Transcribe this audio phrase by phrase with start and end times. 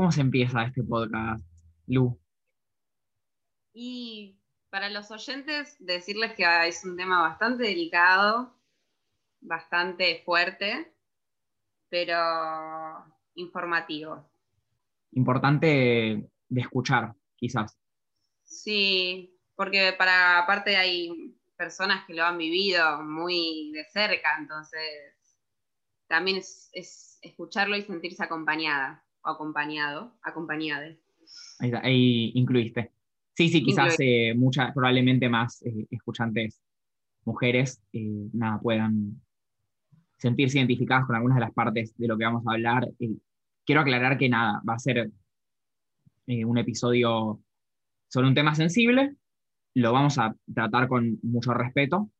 [0.00, 1.44] ¿Cómo se empieza este podcast,
[1.86, 2.18] Lu?
[3.74, 8.58] Y para los oyentes, decirles que es un tema bastante delicado,
[9.42, 10.90] bastante fuerte,
[11.90, 12.16] pero
[13.34, 14.26] informativo.
[15.12, 17.78] Importante de escuchar, quizás.
[18.42, 25.44] Sí, porque para aparte hay personas que lo han vivido muy de cerca, entonces
[26.06, 30.94] también es, escucharlo y sentirse acompañada o acompañado, acompañada.
[31.58, 32.92] Ahí, ahí incluiste.
[33.40, 36.60] Sí, sí, quizás eh, muchas, probablemente más eh, escuchantes
[37.24, 39.20] mujeres, eh, nada, puedan
[40.18, 42.90] sentirse identificadas con algunas de las partes de lo que vamos a hablar.
[43.64, 45.10] quiero aclarar que nada, va a ser
[46.26, 47.40] un episodio
[48.08, 49.16] sobre un tema sensible,
[49.74, 52.10] lo vamos a tratar con mucho respeto,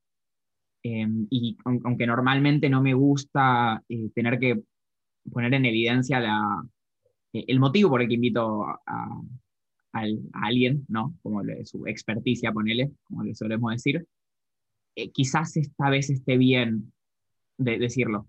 [0.83, 4.63] y aunque normalmente no me gusta tener que
[5.31, 6.65] poner en evidencia la,
[7.33, 8.79] el motivo por el que invito a,
[9.93, 10.03] a
[10.33, 11.15] alguien, ¿no?
[11.23, 14.07] Como su experticia, ponele, como le solemos decir,
[14.97, 16.93] eh, quizás esta vez esté bien
[17.59, 18.27] de decirlo.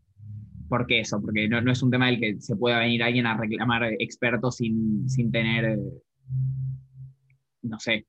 [0.70, 1.22] ¿Por qué eso?
[1.22, 5.10] Porque no, es un tema del que se pueda venir alguien a reclamar expertos sin,
[5.10, 5.78] sin tener,
[7.62, 8.06] no sé,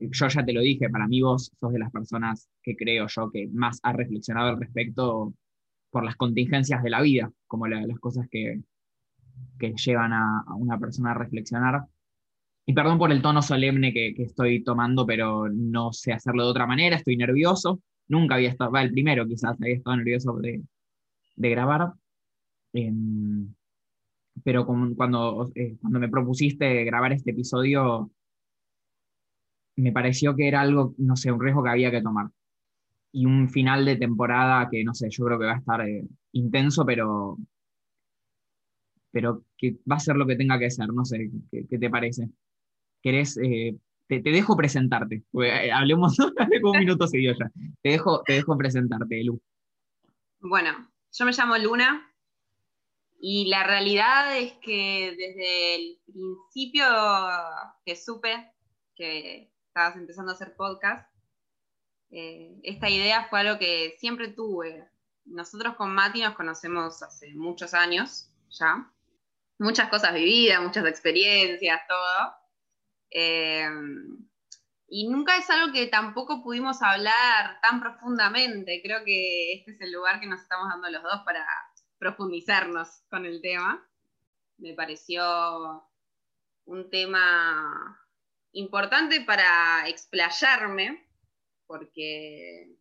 [0.00, 3.30] yo ya te lo dije, para mí vos sos de las personas que creo yo
[3.30, 5.32] que más ha reflexionado al respecto
[5.90, 8.60] por las contingencias de la vida, como las cosas que,
[9.58, 11.84] que llevan a, una persona a reflexionar.
[12.66, 16.66] Y perdón por el tono solemne que, estoy tomando, pero no sé hacerlo de otra
[16.66, 17.80] manera, estoy nervioso.
[18.08, 20.62] Nunca había estado, va, el primero quizás había estado nervioso de,
[21.36, 21.92] grabar.
[22.72, 23.54] Em,
[24.44, 28.10] pero cuando, eh, cuando me propusiste grabar este episodio,
[29.76, 32.28] me pareció que era algo, no sé, un riesgo que había que tomar.
[33.12, 36.04] Y un final de temporada que, no sé, yo creo que va a estar eh,
[36.32, 37.38] intenso, pero,
[39.12, 42.28] pero que va a ser lo que tenga que ser, no sé, qué te parece?
[43.02, 43.76] querés, eh,
[44.08, 45.24] te, dejo presentarte.
[45.42, 45.94] Eh, hace
[46.62, 47.50] un minuto seguido ya.
[47.82, 49.40] Te dejo, te dejo presentarte, Lu.
[50.40, 52.08] Bueno, yo me llamo Luna
[53.20, 56.84] y la realidad es que desde el principio
[57.84, 58.52] que supe
[58.94, 61.08] que estabas empezando a hacer podcast,
[62.10, 64.88] eh, esta idea fue algo que siempre tuve.
[65.24, 68.92] Nosotros con Mati nos conocemos hace muchos años ya.
[69.62, 72.34] Muchas cosas vividas, muchas experiencias, todo.
[73.10, 74.28] Em,
[74.88, 78.82] y nunca es algo que tampoco pudimos hablar tan profundamente.
[78.82, 81.46] Creo que este es el lugar que nos estamos dando los dos para
[81.98, 83.88] profundizarnos con el tema.
[84.58, 85.88] Me pareció
[86.64, 88.04] un tema
[88.50, 91.08] importante para explayarme,
[91.68, 92.76] porque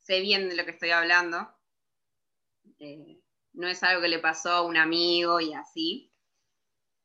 [0.00, 1.50] sé bien de lo que estoy hablando.
[2.78, 6.09] Eh, no es algo que le pasó a un amigo y así.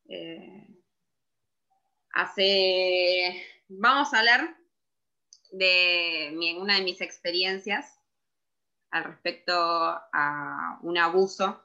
[0.07, 0.75] Eh,
[2.15, 4.57] Hace, vamos a hablar
[5.51, 7.99] de una de mis experiencias
[8.89, 11.61] al respecto a un abuso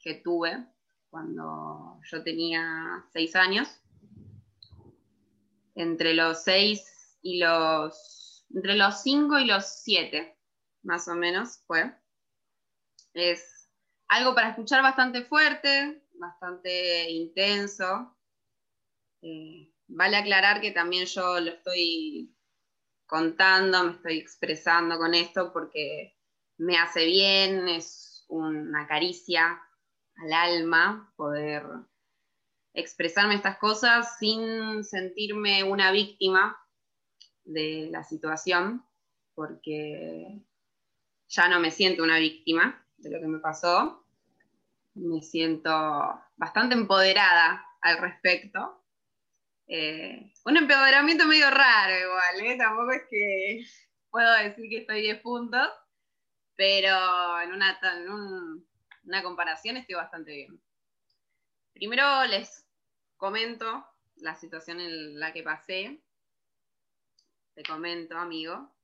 [0.00, 0.64] que tuve
[1.10, 3.68] cuando yo tenía seis años.
[5.74, 10.38] Entre los seis y los, entre los cinco y los siete,
[10.84, 11.92] más o menos fue.
[13.12, 13.68] Es
[14.06, 18.16] algo para escuchar bastante fuerte, bastante intenso.
[19.22, 22.32] Eh, Vale aclarar que también yo lo estoy
[23.06, 26.16] contando, me estoy expresando con esto porque
[26.58, 29.60] me hace bien, es una caricia
[30.14, 31.64] al alma poder
[32.72, 36.56] expresarme estas cosas sin sentirme una víctima
[37.42, 38.86] de la situación,
[39.34, 40.40] porque
[41.26, 43.99] ya no me siento una víctima de lo que me pasó,
[44.94, 45.70] me siento
[46.36, 48.80] bastante empoderada al respecto
[49.72, 52.56] eh, un empeoramiento medio raro igual, ¿eh?
[52.58, 53.64] tampoco es que
[54.10, 55.68] puedo decir que estoy 10 puntos,
[56.56, 57.78] pero en una,
[59.04, 60.60] una comparación estoy bastante bien.
[61.72, 62.66] Primero les
[63.16, 66.02] comento la situación en la que pasé.
[67.54, 68.74] Te comento, amigo,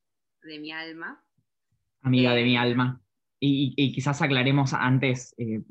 [0.43, 1.21] de mi alma.
[2.01, 3.01] Amiga de mi eh, alma.
[3.41, 5.63] Y, quizás aclaremos antes eh,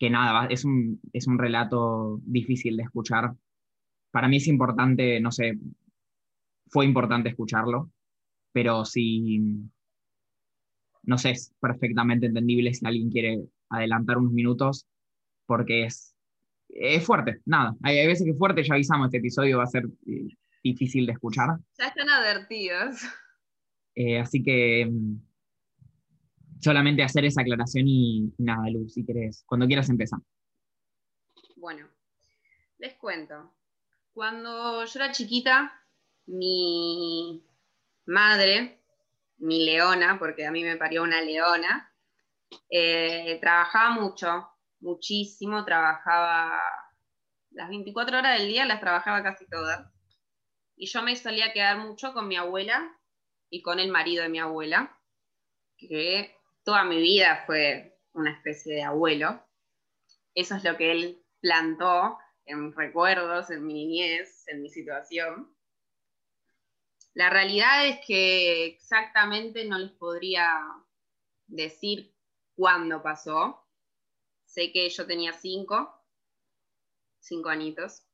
[0.00, 3.34] que nada, es un, es un relato difícil de escuchar
[4.10, 5.58] para mí es importante, no sé,
[6.68, 7.90] fue importante escucharlo,
[8.52, 9.40] pero si,
[11.02, 14.86] no sé, es perfectamente entendible si alguien quiere adelantar unos minutos,
[15.46, 16.14] porque es,
[16.68, 19.84] es fuerte, nada, hay, veces que es fuerte, ya avisamos, este episodio va a ser
[20.06, 20.28] eh,
[20.62, 21.58] difícil de escuchar.
[21.78, 23.00] Ya están advertidos.
[23.94, 25.16] Eh, así que mm,
[26.60, 30.20] solamente hacer esa aclaración y, nada, Luz, si querés, cuando quieras empezar.
[31.56, 31.88] Bueno,
[32.78, 33.54] Les cuento.
[34.12, 35.72] Cuando yo era chiquita,
[36.26, 37.44] mi
[38.06, 38.80] madre,
[39.38, 41.92] mi leona, porque a mí me parió una leona,
[42.68, 44.48] eh, trabajaba mucho,
[44.80, 46.60] muchísimo, trabajaba
[47.50, 49.90] las 24 horas del día, las trabajaba casi todas.
[50.76, 52.98] Y yo me solía quedar mucho con mi abuela
[53.50, 54.98] y con el marido de mi abuela,
[55.76, 59.42] que toda mi vida fue una especie de abuelo.
[60.34, 65.54] Eso es lo que él plantó en recuerdos, en mi niñez, en mi situación.
[67.14, 70.60] La realidad es que exactamente no les podría
[71.46, 72.14] decir
[72.54, 73.66] cuándo pasó.
[74.44, 75.92] Sé que yo tenía cinco,
[77.18, 78.04] cinco añitos,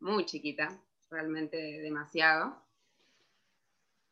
[0.00, 2.62] muy chiquita, realmente demasiado.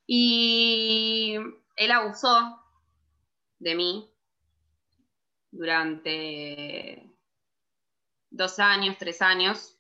[0.07, 1.37] Y
[1.77, 2.62] él abusó
[3.63, 4.11] de mí
[5.53, 7.09] durante
[8.31, 9.79] dos años, tres años,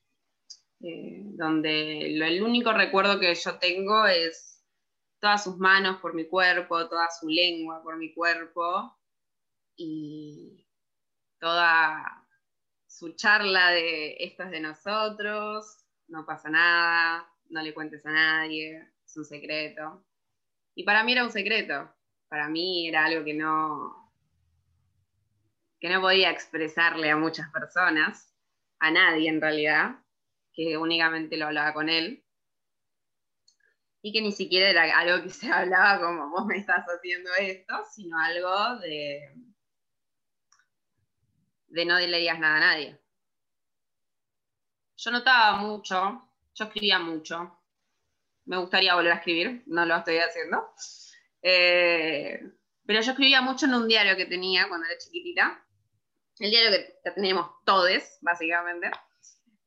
[0.80, 4.64] eh, donde el único recuerdo que yo tengo es
[5.18, 8.96] todas sus manos por mi cuerpo, toda su lengua por mi cuerpo
[9.76, 10.64] y
[11.38, 12.24] toda
[12.86, 18.92] su charla de esto es de nosotros, no pasa nada, no le cuentes a nadie,
[19.04, 20.04] es un secreto.
[20.74, 21.92] Y para mí era un secreto,
[22.32, 24.10] para mí era algo que no,
[25.78, 28.34] que no podía expresarle a muchas personas,
[28.78, 29.96] a nadie en realidad,
[30.54, 32.24] que únicamente lo hablaba con él.
[34.00, 37.84] Y que ni siquiera era algo que se hablaba como vos me estás haciendo esto,
[37.92, 39.34] sino algo de,
[41.66, 42.98] de no le nada a nadie.
[44.96, 47.60] Yo notaba mucho, yo escribía mucho.
[48.46, 50.72] Me gustaría volver a escribir, no lo estoy haciendo.
[51.42, 52.40] Eh,
[52.86, 55.64] pero yo escribía mucho en un diario que tenía cuando era chiquitita.
[56.38, 58.90] El diario que tenemos todos, básicamente.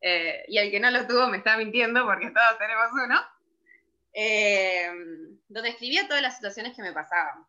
[0.01, 3.21] Eh, y el que no lo tuvo me está mintiendo porque todos tenemos uno.
[4.13, 4.89] Eh,
[5.47, 7.45] donde escribía todas las situaciones que me pasaban.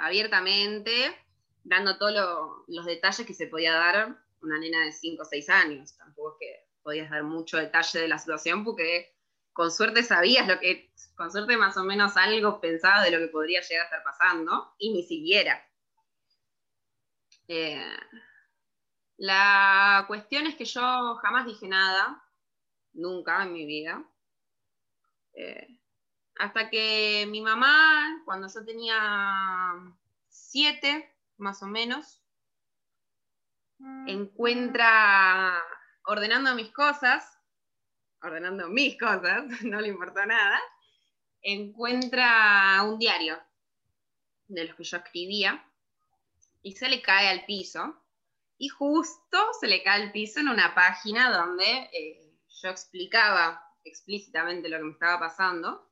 [0.00, 0.92] abiertamente,
[1.64, 5.96] dando todos los detalles que se podía dar una nena de 5 o 6 años.
[5.96, 9.17] Tampoco es que podías dar mucho detalle de la situación porque
[9.58, 13.26] con suerte sabías lo que, con suerte más o menos algo pensaba de lo que
[13.26, 15.68] podría llegar a estar pasando, y ni siquiera.
[17.48, 17.98] Eh,
[19.16, 22.24] la cuestión es que yo jamás dije nada,
[22.92, 24.08] nunca en mi vida.
[25.32, 25.80] Eh,
[26.36, 29.74] hasta que mi mamá, cuando yo tenía
[30.28, 32.22] siete, más o menos,
[33.78, 34.06] mm.
[34.06, 35.60] encuentra
[36.04, 37.37] ordenando mis cosas,
[38.22, 40.60] ordenando mis cosas, no le importó nada,
[41.42, 43.38] encuentra un diario
[44.48, 45.64] de los que yo escribía
[46.62, 48.02] y se le cae al piso.
[48.60, 54.68] Y justo se le cae al piso en una página donde eh, yo explicaba explícitamente
[54.68, 55.88] lo que me estaba pasando,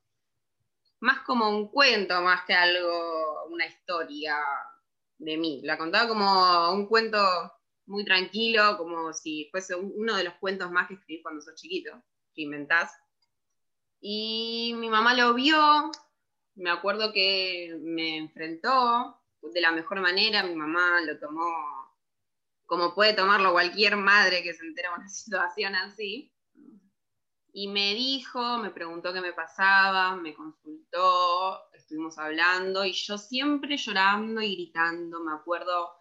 [0.99, 4.37] más como un cuento, más que algo, una historia
[5.17, 5.61] de mí.
[5.63, 7.17] La contaba como un cuento
[7.85, 12.03] muy tranquilo, como si fuese uno de los cuentos más que escribí cuando sos chiquito
[13.99, 15.91] Y mi mamá lo vio,
[16.55, 21.77] me acuerdo que me enfrentó de la mejor manera, mi mamá lo tomó
[22.67, 26.31] como puede tomarlo cualquier madre que se entera de una situación así.
[27.53, 33.77] Y me dijo, me preguntó qué me pasaba, me consultó, estuvimos hablando y yo siempre
[33.77, 35.91] llorando y gritando, me acuerdo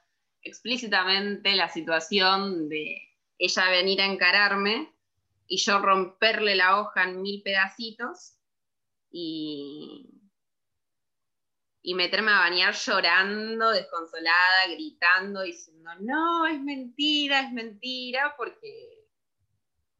[0.42, 2.98] explícitamente la situación de
[3.38, 4.92] ella venir a encararme
[5.46, 8.36] y yo romperle la hoja en mil pedacitos
[9.10, 10.08] y,
[11.82, 19.06] y meterme a bañar llorando, desconsolada, gritando, diciendo, no, es mentira, es mentira, porque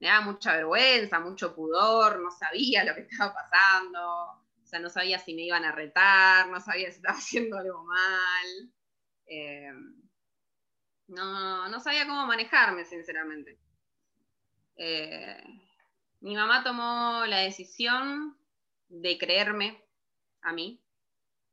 [0.00, 4.91] me daba mucha vergüenza, mucho pudor, no sabía lo que estaba pasando, o sea, no
[4.91, 8.73] sabía si me iban a retar, no sabía si estaba haciendo algo mal.
[9.26, 9.73] Eh,
[11.09, 13.61] no, no sabía cómo manejarme, sinceramente.
[14.76, 15.42] Eh,
[16.21, 18.37] mi mamá tomó la decisión
[18.88, 19.83] de creerme
[20.42, 20.83] a mí,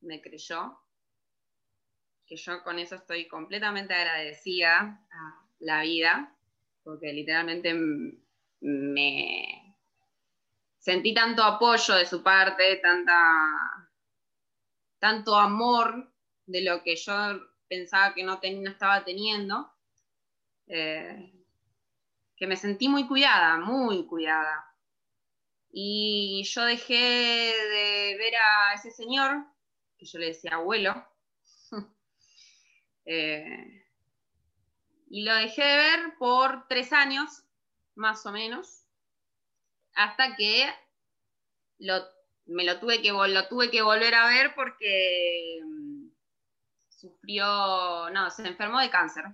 [0.01, 0.80] me creyó,
[2.25, 6.36] que yo con eso estoy completamente agradecida a la vida,
[6.84, 7.74] porque literalmente
[8.62, 9.75] me
[10.80, 13.13] sentí tanto apoyo de su parte, tanta,
[15.00, 16.13] tanto amor
[16.46, 17.13] de lo que yo
[17.68, 19.72] pensaba que no, estaba teniendo.
[20.68, 21.43] Eh,
[22.44, 24.70] que me sentí muy cuidada, muy cuidada.
[25.72, 29.46] Y yo dejé de ver a ese señor,
[29.98, 31.08] que yo le decía abuelo,
[33.06, 33.88] eh,
[35.08, 37.46] y lo dejé de ver por tres años,
[37.96, 38.84] más o menos,
[39.94, 40.70] hasta que
[41.78, 46.08] me lo tuve, que, lo tuve que volver a ver porque mm,
[46.90, 49.28] sufrió, no, se enfermó de cáncer,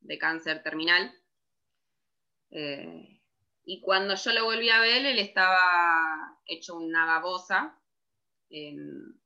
[0.00, 1.16] de cáncer terminal.
[2.54, 3.20] Eh,
[3.64, 7.76] y cuando yo lo volví a ver, él estaba hecho una babosa
[8.48, 9.20] en,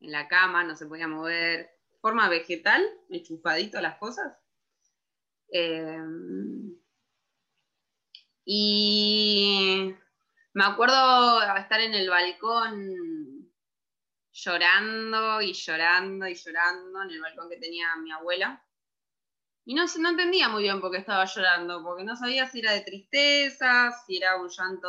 [0.00, 1.70] la cama, no se podía mover,
[2.00, 4.36] forma vegetal, enchufadito las cosas.
[5.52, 6.02] Eh,
[8.44, 9.94] y
[10.54, 13.52] me acuerdo estar en el balcón
[14.32, 18.66] llorando y llorando y llorando en el balcón que tenía mi abuela.
[19.64, 22.72] Y no, no entendía muy bien por qué estaba llorando, porque no sabía si era
[22.72, 24.88] de tristeza, si era un llanto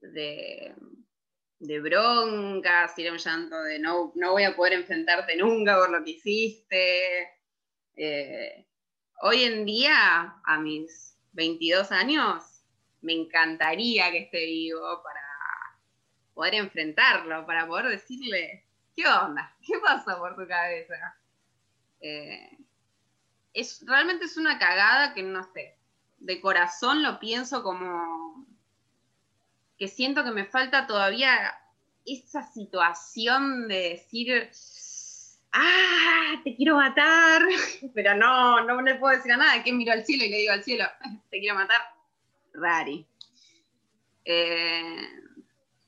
[0.00, 0.74] de,
[1.58, 5.90] de bronca, si era un llanto de no, no voy a poder enfrentarte nunca por
[5.90, 7.30] lo que hiciste.
[7.96, 8.66] Eh,
[9.22, 12.42] hoy en día, a mis 22 años,
[13.00, 15.20] me encantaría que esté vivo para
[16.34, 19.56] poder enfrentarlo, para poder decirle, ¿qué onda?
[19.66, 21.16] ¿Qué pasa por tu cabeza?
[22.06, 22.58] Eh,
[23.54, 25.78] es, realmente es una cagada que no sé,
[26.18, 28.46] de corazón lo pienso como
[29.78, 31.58] que siento que me falta todavía
[32.04, 34.50] esa situación de decir,
[35.52, 37.40] ah, te quiero matar,
[37.94, 40.52] pero no, no le puedo decir a nada, que miro al cielo y le digo
[40.52, 40.84] al cielo,
[41.30, 41.80] te quiero matar,
[42.52, 43.06] rari.
[44.26, 45.08] Eh,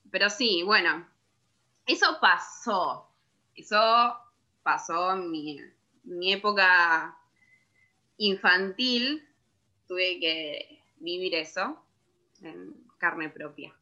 [0.09, 1.07] pero sí, bueno,
[1.85, 3.07] eso pasó,
[3.53, 4.17] eso
[4.63, 5.76] pasó en mi,
[6.07, 7.17] mi época
[8.17, 9.27] infantil
[9.87, 11.83] tuve que vivir eso
[12.41, 13.73] en carne propia.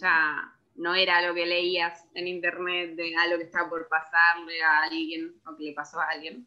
[0.00, 4.84] Ya no era lo que leías en internet de algo que estaba por pasarle a
[4.84, 6.46] alguien o que le pasó a alguien.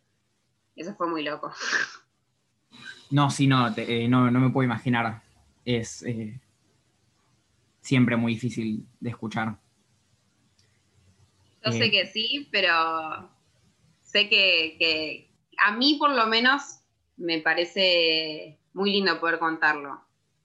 [0.75, 1.53] Eso fue muy loco.
[3.11, 5.21] No, sí, no, eh, no, me puedo imaginar.
[5.63, 6.39] Es eh,
[7.81, 9.57] siempre muy difícil de escuchar.
[11.63, 13.34] Yo sé eh, que sí, pero
[14.15, 16.79] sé que, a mí por lo menos
[17.17, 20.01] me parece muy lindo poder contarlo.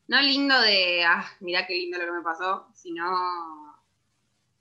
[0.09, 3.07] No lindo de, ah, mirá qué lindo lo que me pasó, sino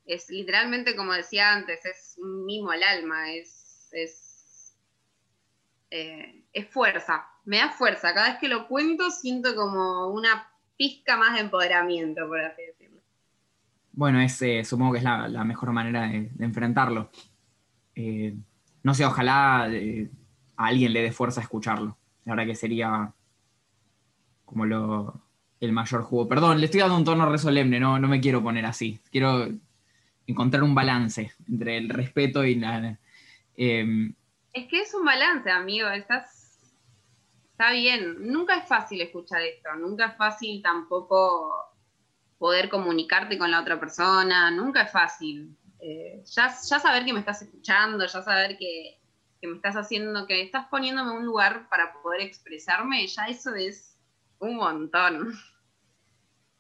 [0.06, 4.78] es literalmente como decía antes, es un mimo al alma, es, es,
[5.90, 8.14] eh, es fuerza, me da fuerza.
[8.14, 13.02] Cada vez que lo cuento siento como una pizca más de empoderamiento, por así decirlo.
[13.92, 17.10] Bueno, es, eh, supongo que es la, mejor manera de, enfrentarlo.
[17.96, 18.36] Eh,
[18.84, 20.10] no sé, ojalá eh,
[20.58, 21.98] a alguien le dé fuerza a escucharlo.
[22.26, 23.14] La verdad que sería
[24.46, 25.22] como lo,
[25.60, 26.28] el mayor jugo.
[26.28, 29.00] Perdón, le estoy dando un tono re solemne, no, no me quiero poner así.
[29.12, 29.48] Quiero
[30.28, 32.98] encontrar un balance entre el respeto y la...
[33.56, 34.14] Em,
[34.54, 35.88] es que es un balance, amigo.
[35.90, 36.76] Estás,
[37.52, 38.32] está bien.
[38.32, 39.74] Nunca es fácil escuchar esto.
[39.76, 41.54] Nunca es fácil tampoco
[42.38, 44.50] poder comunicarte con la otra persona.
[44.50, 45.56] Nunca es fácil.
[45.82, 49.00] Eh, ya, saber que me estás escuchando, ya saber que,
[49.42, 53.98] me estás haciendo, que estás poniéndome un lugar para poder expresarme, ya eso es
[54.40, 55.34] un montón.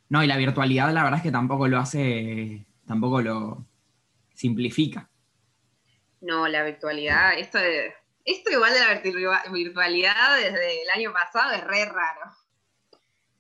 [0.08, 3.66] No, y la virtualidad la verdad es que tampoco lo hace, tampoco lo
[4.34, 5.10] simplifica.
[6.22, 7.60] No, la virtualidad, esto,
[8.26, 12.32] esto igual de la virtualidad desde el año pasado es re raro.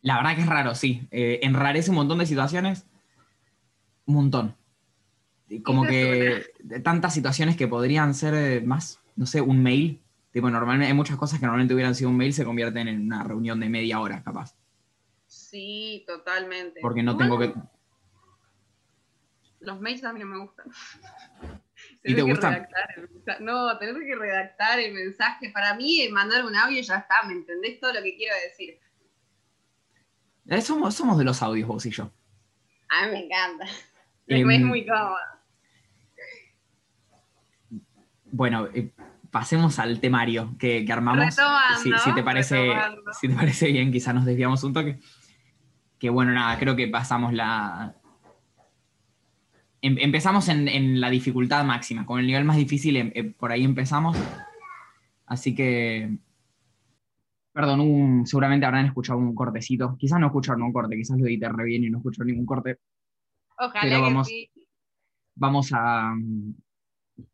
[0.02, 1.08] La verdad que es raro, sí.
[1.12, 2.86] Eh, enrarece un montón de situaciones.
[4.06, 4.59] Un montón
[5.64, 6.54] como que
[6.84, 10.02] tantas situaciones que podrían ser eh, más, no sé, un mail.
[10.32, 13.24] Tipo, normalmente hay muchas cosas que normalmente hubieran sido un mail se convierten en una
[13.24, 14.56] reunión de media hora, capaz.
[15.26, 16.80] Sí, totalmente.
[16.82, 17.54] Porque no tengo que.
[19.60, 20.68] Los mails a mí no me gustan.
[22.04, 22.68] ¿Y te gustan?
[23.40, 25.50] No, tenés que redactar el mensaje.
[25.50, 28.80] Para mí, mandar un audio ya está, ¿me entendés todo lo que quiero decir?
[30.48, 32.12] Eh, somos, somos de los audios, vos y yo.
[32.90, 33.66] A mí me encanta.
[34.28, 35.18] Es em, muy cómodo.
[38.32, 38.92] Bueno, eh,
[39.32, 41.36] pasemos al temario que, armamos.
[41.82, 42.72] si, te parece,
[43.20, 45.00] si te parece bien, quizá nos desviamos un toque.
[45.98, 47.96] Que bueno, nada, creo que pasamos la.
[49.82, 53.64] Em, empezamos en, la dificultad máxima, con el nivel más difícil, em, eh, por ahí
[53.64, 54.18] empezamos.
[55.26, 56.18] Así que.
[57.52, 59.98] Perdón, seguramente habrán escuchado un cortecito.
[59.98, 62.80] Quizás no escucharon un corte, quizás lo edité re bien y no escucharon ningún corte.
[63.58, 64.66] Ojalá vamos, que sí.
[65.36, 66.14] Vamos a,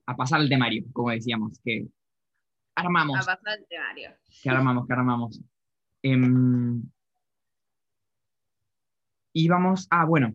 [0.05, 1.87] a pasar al temario, como decíamos, que
[2.75, 3.15] armamos.
[3.15, 4.11] A pasar al temario.
[4.41, 5.41] Que armamos, que armamos.
[6.01, 6.83] Em,
[9.33, 10.33] y vamos, ah, bueno,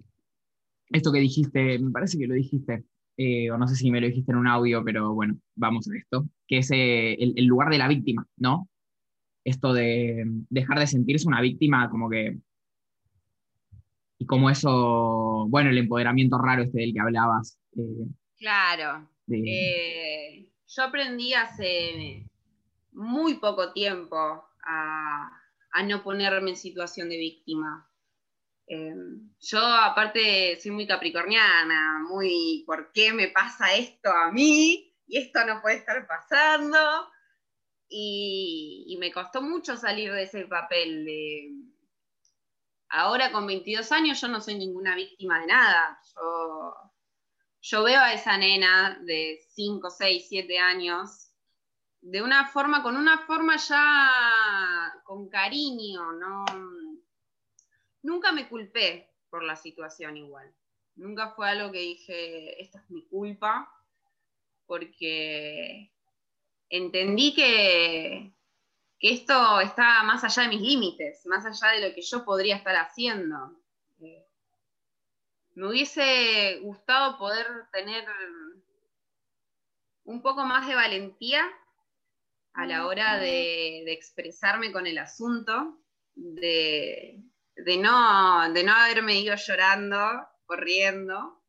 [0.90, 2.84] esto que dijiste, me parece que lo dijiste,
[3.16, 5.96] eh, o no sé si me lo dijiste en un audio, pero bueno, vamos a
[5.96, 8.68] esto, que es eh, el, lugar de la víctima, ¿no?
[9.44, 12.38] esto de dejar de sentirse una víctima, como que...
[14.18, 17.58] Y como eso, bueno, el empoderamiento raro este del que hablabas.
[17.74, 18.06] Eh,
[19.32, 22.26] Eh, yo aprendí hace
[22.92, 25.30] muy poco tiempo a,
[25.84, 27.88] no ponerme en situación de víctima.
[28.66, 28.94] Eh,
[29.40, 34.94] yo aparte soy muy capricorniana, muy ¿por qué me pasa esto a mí?
[35.06, 36.78] Y esto no puede estar pasando.
[37.88, 41.50] Y, me costó mucho salir de ese papel de...
[42.90, 46.00] Ahora con 22 años yo no soy ninguna víctima de nada.
[46.14, 46.89] Yo,
[47.60, 51.30] yo veo a esa nena de 5, 6, 7 años
[52.02, 56.44] de una forma, con una forma ya con cariño, no,
[58.02, 60.52] nunca me culpé por la situación igual.
[60.96, 63.72] Nunca fue algo que dije, esta es mi culpa,
[64.66, 65.92] porque
[66.68, 68.32] entendí que,
[68.98, 72.56] que esto está más allá de mis límites, más allá de lo que yo podría
[72.56, 73.60] estar haciendo.
[75.54, 78.04] Me hubiese gustado poder tener
[80.04, 81.48] un poco más de valentía
[82.54, 85.80] a la hora de, expresarme con el asunto,
[86.14, 87.22] de,
[87.56, 91.40] no, de no haberme ido llorando, corriendo,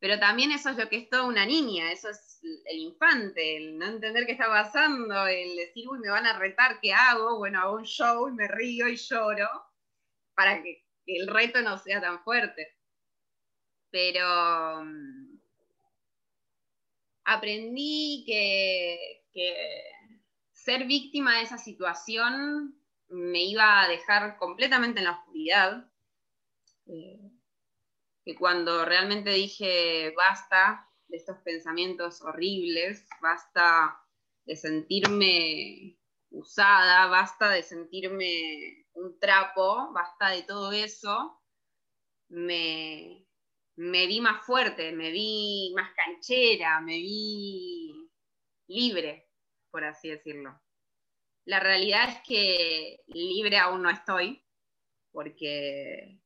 [0.00, 3.78] pero también eso es lo que es toda una niña, eso es el infante, el
[3.78, 7.36] no entender qué está pasando, el decir, uy, me van a retar, ¿qué hago?
[7.36, 9.48] Bueno, hago un show y me río y lloro
[10.34, 12.79] para que, el reto no sea tan fuerte.
[13.90, 15.40] Pero mm,
[17.24, 19.24] aprendí que,
[20.52, 22.76] ser víctima de esa situación
[23.08, 25.90] me iba a dejar completamente en la oscuridad.
[26.86, 27.30] Eh,
[28.24, 34.00] que cuando realmente dije basta de estos pensamientos horribles, basta
[34.44, 35.96] de sentirme
[36.30, 41.40] usada, basta de sentirme un trapo, basta de todo eso,
[42.28, 43.26] me,
[43.76, 48.10] me vi más fuerte, me vi más canchera, me vi
[48.68, 49.28] libre,
[49.70, 50.60] por así decirlo.
[51.44, 54.44] La realidad es que libre aún no estoy,
[55.12, 56.20] porque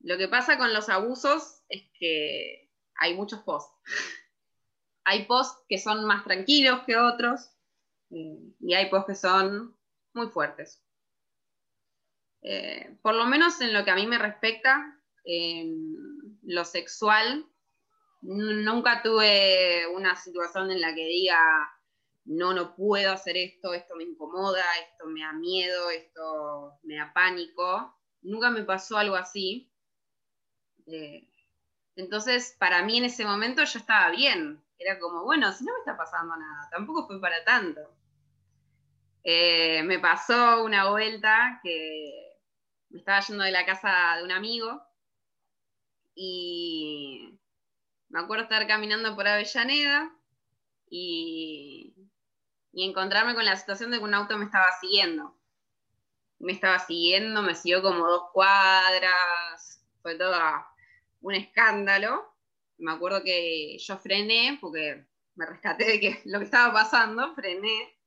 [0.00, 3.74] lo que pasa con los abusos es que hay muchos posts.
[5.06, 7.50] Hay posts que son más tranquilos que otros
[8.08, 9.76] y hay posts que son
[10.14, 10.82] muy fuertes.
[12.40, 17.46] Eh, por lo menos en lo que a mí me respecta, en lo sexual,
[18.24, 21.70] nunca tuve una situación en la que diga,
[22.24, 27.12] no, no puedo hacer esto, esto me incomoda, esto me da miedo, esto me da
[27.12, 27.98] pánico.
[28.22, 29.70] Nunca me pasó algo así.
[30.86, 31.28] Eh,
[31.96, 34.62] entonces, para mí en ese momento yo estaba bien.
[34.78, 37.80] Era como, bueno, si no me está pasando nada, tampoco fue para tanto.
[39.22, 42.38] Eh, me pasó una vuelta que
[42.88, 44.82] me estaba yendo de la casa de un amigo
[46.14, 47.38] y
[48.08, 50.14] me acuerdo estar caminando por Avellaneda
[50.88, 51.94] y,
[52.72, 55.36] y encontrarme con la situación de que un auto me estaba siguiendo.
[56.38, 60.66] Me estaba siguiendo, me siguió como dos cuadras, fue toda
[61.20, 62.32] un escándalo.
[62.78, 67.98] Me acuerdo que yo frené, porque me rescaté de que lo que estaba pasando, frené,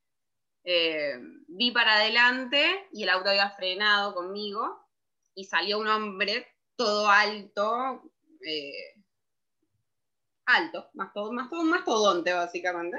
[0.63, 1.17] eh,
[1.47, 4.85] vi para adelante y el auto había frenado conmigo
[5.33, 6.45] y salió un hombre
[6.77, 8.11] todo alto,
[8.41, 9.03] eh,
[10.45, 12.97] alto, más todo, más todo, más todonte básicamente,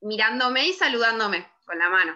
[0.00, 2.14] mirándome y saludándome con la mano.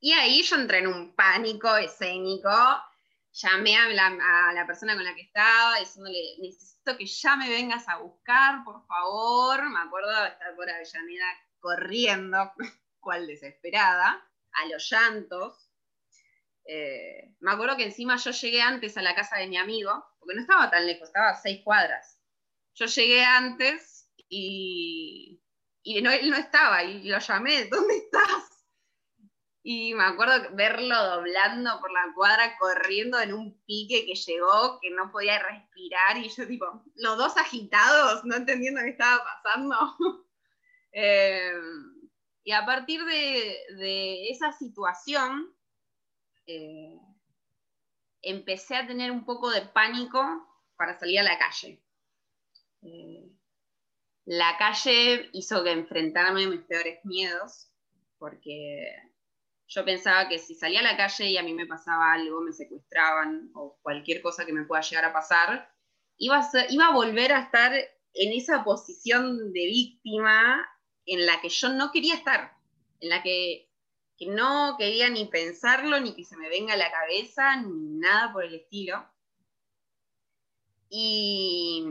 [0.00, 2.50] Y ahí yo entré en un pánico escénico
[3.32, 3.88] llamé a
[4.52, 8.84] la, persona con la que estaba diciéndole, necesito que ya me vengas a buscar, por
[8.86, 9.68] favor.
[9.70, 11.26] Me acuerdo de estar por Avellaneda
[11.60, 12.52] corriendo,
[13.00, 14.22] cual desesperada,
[14.52, 15.69] a los llantos.
[16.64, 20.34] Eh, me acuerdo que encima yo llegué antes a la casa de mi amigo, porque
[20.34, 22.18] no estaba tan lejos, estaba a seis cuadras.
[22.74, 25.42] Yo llegué antes y,
[25.82, 28.60] y no, él no estaba, y lo llamé, ¿dónde estás?
[29.62, 34.90] Y me acuerdo verlo doblando por la cuadra, corriendo en un pique que llegó, que
[34.90, 39.76] no podía respirar, y yo tipo, los dos agitados, no entendiendo qué estaba pasando.
[40.92, 41.52] Eh,
[42.42, 45.54] y a partir de, esa situación,
[46.50, 47.00] eh,
[48.22, 50.20] empecé a tener un poco de pánico
[50.76, 51.80] para salir a la calle.
[52.82, 53.30] Eh,
[54.24, 57.70] la calle hizo que enfrentarme a mis peores miedos,
[58.18, 58.84] porque
[59.68, 62.52] yo pensaba que si salía a la calle y a mí me pasaba algo, me
[62.52, 65.72] secuestraban o cualquier cosa que me pueda llegar a pasar,
[66.18, 70.66] iba a, iba a volver a estar en esa posición de víctima
[71.06, 72.56] en la que yo no quería estar.
[73.00, 73.69] en la que,
[74.20, 78.30] que no quería ni pensarlo, ni que se me venga a la cabeza, ni nada
[78.34, 79.02] por el estilo.
[80.90, 81.82] Y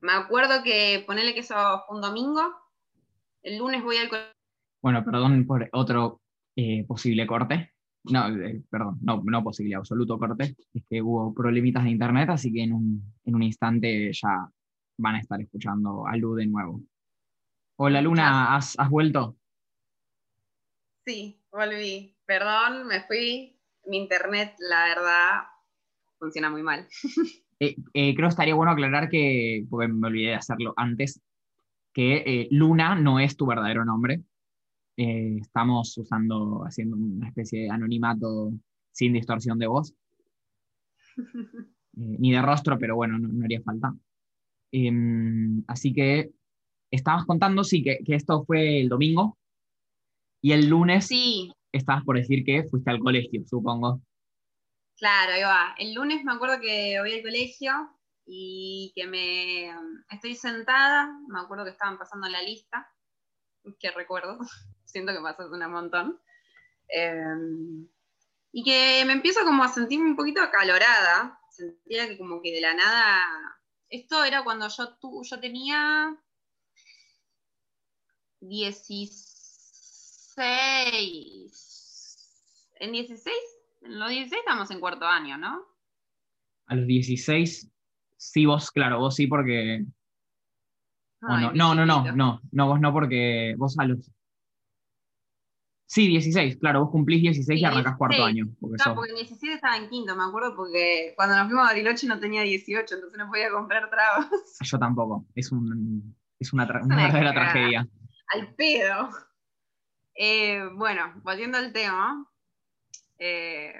[0.00, 1.54] me acuerdo que ponerle que eso
[1.86, 2.40] fue un domingo,
[3.42, 4.32] el lunes voy al colegio.
[4.80, 6.22] Bueno, perdón por otro
[6.56, 7.74] eh, posible corte.
[8.04, 10.56] No, eh, perdón, no, no posible, absoluto corte.
[10.72, 14.48] Es que hubo problemitas de internet, así que en un, en un instante ya
[14.96, 16.80] van a estar escuchando a Lu de nuevo.
[17.76, 19.36] Hola Luna, ¿has, ¿has vuelto?
[21.04, 22.16] Sí, volví.
[22.24, 23.58] Perdón, me fui.
[23.86, 25.42] Mi internet, la verdad,
[26.18, 26.86] funciona muy mal.
[27.64, 31.22] Eh, eh, creo que estaría bueno aclarar que, porque me olvidé de hacerlo antes,
[31.92, 34.20] que eh, Luna no es tu verdadero nombre.
[34.96, 38.52] estamos usando, haciendo una especie de anonimato
[38.90, 39.94] sin distorsión de voz.
[41.92, 43.94] ni de rostro, pero bueno, no, haría falta.
[44.72, 46.32] Em, así que
[46.90, 49.38] estabas contando, sí, que, que, esto fue el domingo.
[50.42, 51.52] Y el lunes sí.
[51.70, 54.02] estabas por decir que fuiste al colegio, supongo.
[54.96, 55.74] Claro, ahí va.
[55.78, 57.72] El lunes me acuerdo que voy al colegio
[58.26, 59.70] y que me
[60.10, 62.92] estoy sentada, me acuerdo que estaban pasando la lista,
[63.78, 64.38] que recuerdo,
[64.84, 66.20] siento que pasó un montón.
[66.88, 67.88] Em,
[68.50, 72.60] y que me empiezo como a sentirme un poquito acalorada, sentía que como que de
[72.60, 73.22] la nada,
[73.88, 76.16] esto era cuando yo, tu, yo tenía
[78.40, 79.31] 16,
[80.36, 81.48] en
[82.92, 83.34] 16
[83.84, 85.62] en los 16 estamos en cuarto año, ¿no?
[86.66, 87.70] A los 16,
[88.16, 89.84] sí, vos, claro, vos sí porque...
[91.20, 94.10] no, no, no, no, no, no, vos no porque vos a los...
[95.86, 98.46] Sí, 16, claro, vos cumplís 16 y arrancás cuarto año.
[98.58, 101.72] Porque no, porque en 16 estaba en quinto, me acuerdo, porque cuando nos fuimos a
[101.72, 104.26] Bariloche no tenía 18, entonces no podía comprar tragos.
[104.62, 107.86] Yo tampoco, es, un, es una, verdadera tragedia.
[108.28, 109.10] Al pedo.
[110.24, 112.30] Eh, bueno, volviendo al tema,
[113.18, 113.74] eh,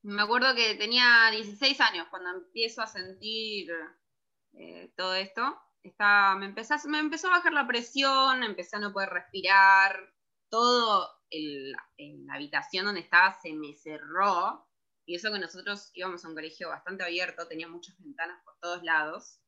[0.00, 3.70] me acuerdo que tenía 16 años cuando empiezo a sentir
[4.54, 5.42] eh, todo esto.
[6.38, 10.00] Me, empezó a bajar la presión, empecé a no poder respirar,
[10.48, 14.66] todo la habitación donde estaba se me cerró.
[15.04, 18.82] Y eso que nosotros íbamos a un colegio bastante abierto, tenía muchas ventanas por todos
[18.82, 19.40] lados.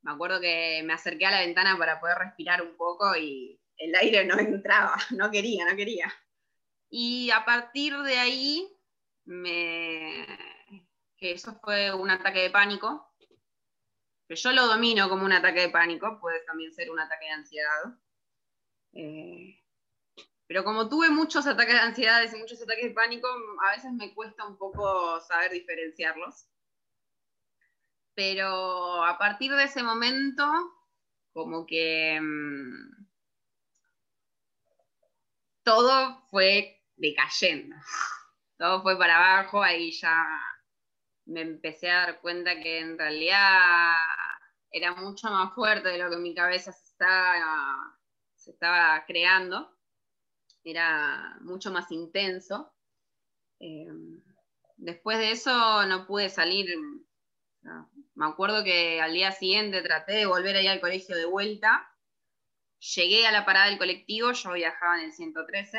[0.00, 3.94] Me acuerdo que me acerqué a la ventana para poder respirar un poco y el
[3.96, 6.12] aire no entraba, no quería, no quería.
[6.88, 8.68] Y a partir de ahí,
[9.24, 10.26] me...
[11.16, 13.12] que eso fue un ataque de pánico,
[14.28, 17.98] yo lo domino como un ataque de pánico, puede también ser un ataque de ansiedad.
[18.94, 19.58] Eh,
[20.46, 23.28] pero como tuve muchos ataques de ansiedad y muchos ataques de pánico,
[23.62, 26.46] a veces me cuesta un poco saber diferenciarlos.
[28.14, 30.44] Pero a partir de ese momento,
[31.32, 33.01] como que mm,
[35.64, 37.76] todo fue decayendo.
[38.58, 40.24] Todo fue para abajo, ahí ya
[41.26, 43.92] me empecé a dar cuenta que en realidad
[44.70, 49.70] era mucho más fuerte de lo que mi cabeza se estaba, creando.
[50.64, 52.72] Era mucho más intenso.
[53.60, 53.88] Eh,
[54.76, 56.66] después de eso no pude salir.
[58.14, 61.91] me acuerdo que al día siguiente traté de volver ahí al colegio de vuelta.
[62.82, 65.78] Llegué a la parada del colectivo, yo viajaba en el 113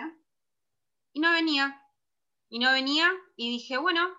[1.12, 1.82] y no venía.
[2.48, 4.16] Y no venía y dije, bueno,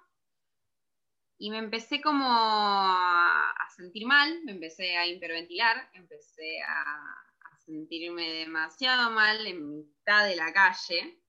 [1.38, 7.20] y me empecé como a sentir mal, me empecé a hiperventilar, empecé a,
[7.64, 11.22] sentirme demasiado mal en mitad de la calle.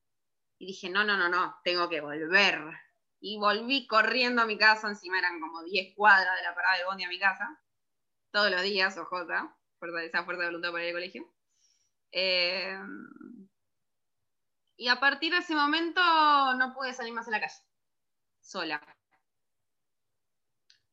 [0.57, 2.59] Y dije, no, no, no, no, tengo que volver.
[3.21, 6.85] Y volví corriendo a mi casa, encima eran como 10 cuadras de la parada de
[6.85, 7.61] Bondi a mi casa,
[8.31, 9.09] todos los días, OJ,
[9.79, 11.34] fuerza, esa fuerza de voluntad para ir al colegio.
[12.17, 12.79] Eh,
[14.77, 16.01] y a partir de ese momento
[16.53, 17.61] no pude salir más a la calle,
[18.39, 18.81] sola.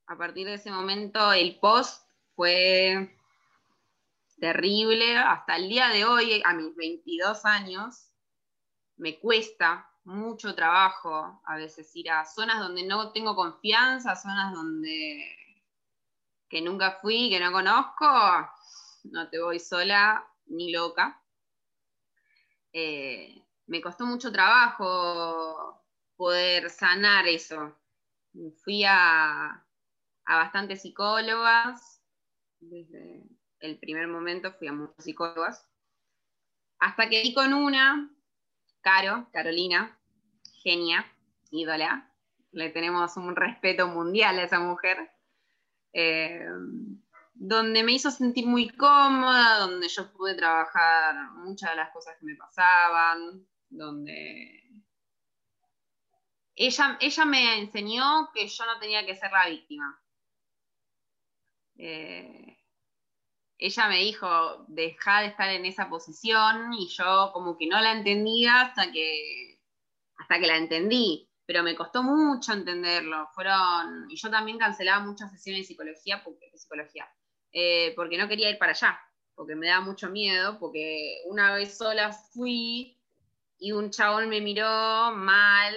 [0.06, 3.16] A partir de ese momento el post fue
[4.40, 5.16] terrible.
[5.16, 8.10] Hasta el día de hoy, a mis 22 años,
[8.96, 15.36] me cuesta mucho trabajo a veces ir a zonas donde no tengo confianza, zonas donde
[16.48, 18.06] que nunca fui, que no conozco,
[19.04, 21.22] no te voy sola ni loca.
[22.72, 25.82] Eh, me costó mucho trabajo
[26.16, 27.76] poder sanar eso.
[28.64, 29.66] Fui a,
[30.24, 32.02] a bastantes psicólogas,
[32.60, 33.24] desde
[33.60, 35.68] el primer momento fui a muchas psicólogas,
[36.78, 38.10] hasta que di con una,
[38.80, 39.98] Caro, Carolina,
[40.62, 41.06] genia,
[41.50, 42.12] ídola,
[42.50, 45.10] le tenemos un respeto mundial a esa mujer.
[45.92, 46.44] Eh,
[47.44, 52.24] donde me hizo sentir muy cómoda, donde yo pude trabajar muchas de las cosas que
[52.24, 54.62] me pasaban, donde
[56.54, 60.00] ella, ella me enseñó que yo no tenía que ser la víctima.
[61.78, 62.58] Eh,
[63.58, 67.90] ella me dijo, deja de estar en esa posición y yo como que no la
[67.90, 69.60] entendía hasta que,
[70.16, 73.28] hasta que la entendí, pero me costó mucho entenderlo.
[73.34, 77.12] Fueron, y yo también cancelaba muchas sesiones de psicología, porque, psicología,
[77.52, 78.98] eh, porque no quería ir para allá,
[79.34, 82.98] porque me daba mucho miedo, porque una vez sola fui
[83.58, 85.74] y un chabón me miró mal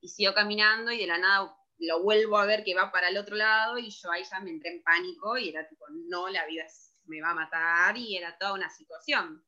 [0.00, 3.16] y siguió caminando y de la nada lo vuelvo a ver que va para el
[3.16, 6.46] otro lado y yo ahí ya me entré en pánico y era tipo, no, la
[6.46, 6.64] vida
[7.06, 9.44] me va a matar y era toda una situación.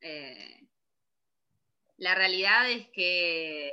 [0.00, 0.68] Eh,
[1.98, 3.72] la realidad es que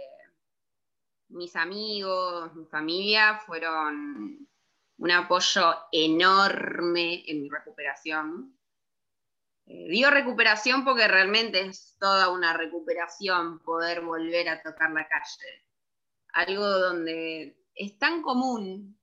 [1.29, 4.47] mis amigos, mi familia fueron
[4.97, 8.57] un apoyo enorme en mi recuperación.
[9.65, 15.65] Eh, recuperación porque realmente es toda una recuperación poder volver a tocar la calle.
[16.33, 18.97] Algo donde es tan común,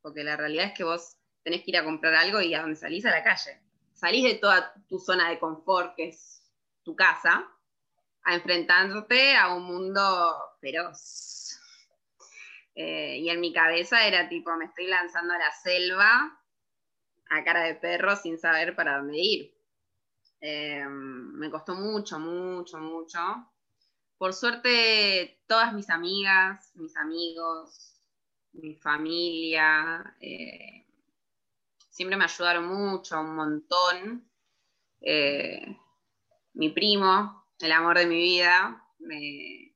[0.00, 2.76] porque la realidad es que vos tenés que ir a comprar algo y a donde
[2.76, 3.60] salís a la calle.
[3.92, 6.42] Salís de toda tu zona de confort, que es
[6.82, 7.46] tu casa,
[8.22, 11.39] a enfrentándote a un mundo feroz.
[12.74, 16.40] Eh, y en mi cabeza era tipo, me estoy lanzando a la selva
[17.28, 19.54] a cara de perro sin saber para dónde ir.
[20.40, 23.18] Eh, me costó mucho, mucho, mucho.
[24.18, 28.00] Por suerte, todas mis amigas, mis amigos,
[28.52, 30.86] mi familia, eh,
[31.88, 34.30] siempre me ayudaron mucho, un montón.
[36.52, 39.69] Mi primo, el amor de mi vida, me,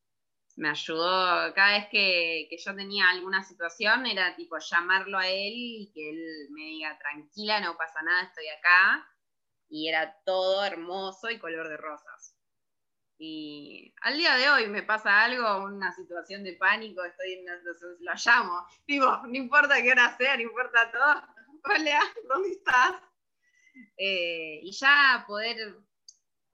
[0.62, 6.10] ayudó cada vez que, yo tenía alguna situación, era tipo llamarlo a él y que
[6.10, 9.08] él me diga, tranquila, no pasa nada, estoy acá.
[9.68, 12.36] Y era todo hermoso y color de rosas.
[13.18, 17.46] Y al día de hoy me pasa algo, una situación de pánico, estoy en,
[18.00, 18.66] lo llamo.
[18.86, 21.22] Digo, no importa qué hora sea, no importa todo,
[21.74, 22.94] hola, ¿dónde estás?
[23.96, 25.76] Eh, y ya poder,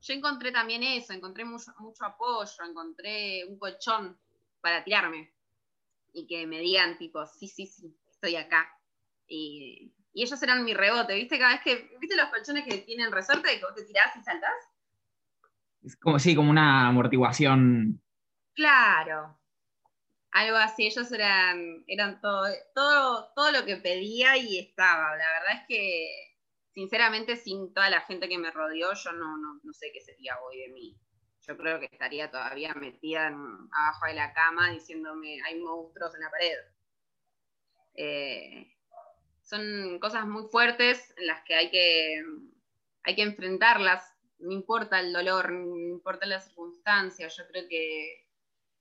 [0.01, 1.73] yo encontré también eso, encontré mucho,
[2.05, 4.19] apoyo, encontré un colchón
[4.61, 5.33] para tirarme
[6.13, 8.69] y que me digan tipo, sí, sí, sí, estoy acá.
[9.27, 11.39] Y, ellos eran mi rebote, ¿viste?
[11.39, 14.51] Cada vez que, ¿viste los colchones que tienen resorte que vos te tirás y saltás?
[15.85, 18.03] Es como, sí, como una amortiguación.
[18.55, 19.39] Claro,
[20.33, 25.17] algo así, ellos eran, eran todo, todo, todo lo que pedía y estaba.
[25.17, 26.30] La verdad es que,
[26.73, 30.59] sinceramente, sin toda la gente que me rodeó, yo no, no, sé qué sería hoy
[30.59, 30.97] de mí.
[31.47, 36.31] Yo creo que estaría todavía metida abajo de la cama diciéndome, hay monstruos en la
[36.31, 36.59] pared.
[37.95, 38.77] Eh,
[39.43, 42.23] son cosas muy fuertes en las que hay que,
[43.03, 44.03] hay que enfrentarlas.
[44.39, 47.37] No importa el dolor, no importa las circunstancias.
[47.37, 48.29] Yo creo que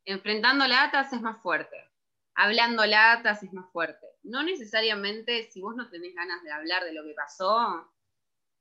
[0.05, 1.77] enfrentando latas es más fuerte,
[2.35, 4.08] hablando latas es más fuerte.
[4.23, 7.89] No necesariamente si vos no tenés ganas de hablar de lo que pasó,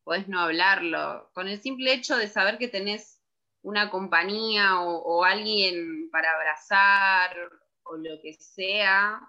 [0.04, 1.30] podés no hablarlo.
[1.34, 3.20] Con el simple hecho de saber que tenés
[3.62, 7.36] una compañía o, alguien para abrazar
[7.82, 9.20] o lo que sea,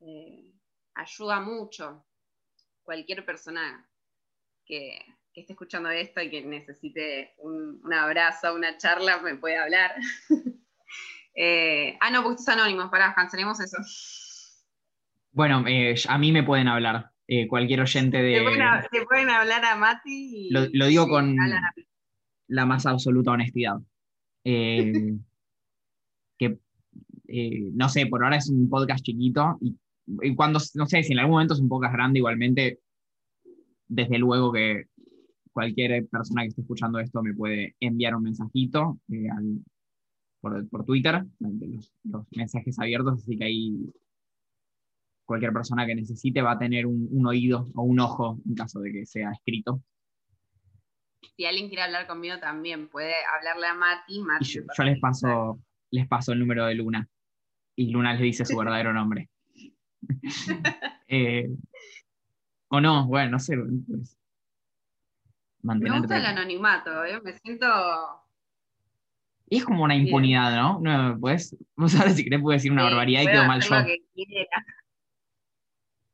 [0.00, 0.52] eh,
[0.94, 2.06] ayuda mucho.
[2.82, 3.88] Cualquier persona
[4.64, 4.98] que,
[5.34, 9.94] esté escuchando esto y que necesite un, abrazo, una charla, me puede hablar.
[11.34, 13.78] Eh, ah, no, porque es anónimo, pará, cancelemos eso.
[15.32, 17.10] Bueno, eh, a mí me pueden hablar.
[17.26, 18.32] Eh, cualquier oyente de.
[18.90, 20.50] Te pueden, hablar a Mati.
[20.50, 21.34] lo, digo con
[22.48, 23.78] la más absoluta honestidad.
[24.44, 25.16] que,
[27.74, 29.76] no sé, por ahora es un podcast chiquito y,
[30.34, 32.80] cuando, no sé, si en algún momento es un podcast grande, igualmente,
[33.86, 34.86] desde luego que
[35.52, 39.62] cualquier persona que esté escuchando esto me puede enviar un mensajito al
[40.42, 43.92] por, Twitter, los, mensajes abiertos, así que ahí
[45.24, 48.92] cualquier persona que necesite va a tener un, oído o un ojo en caso de
[48.92, 49.82] que sea escrito.
[51.36, 54.22] Si alguien quiere hablar conmigo también puede hablarle a Mati.
[54.42, 57.08] yo, les, paso, les paso el número de Luna
[57.76, 59.28] y Luna les dice su verdadero nombre.
[61.14, 61.46] Eh,
[62.68, 63.54] o no, bueno, no sé.
[63.54, 64.16] Pues,
[65.62, 67.20] me gusta el anonimato, ¿eh?
[67.20, 67.66] me siento
[69.58, 70.80] es como una impunidad, ¿no?
[70.80, 73.76] no pues, vos sabes si querés puedo decir una barbaridad y quedó mal yo.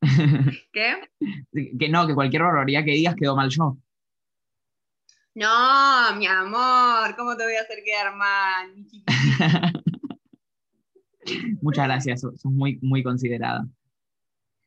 [0.73, 0.95] ¿Qué?
[1.79, 3.79] Que no, que cualquier barbaridad que digas quedó mal yo.
[5.35, 8.75] No, mi amor, ¿cómo te voy a hacer quedar mal,
[11.63, 13.67] Muchas gracias, sos muy, muy considerada.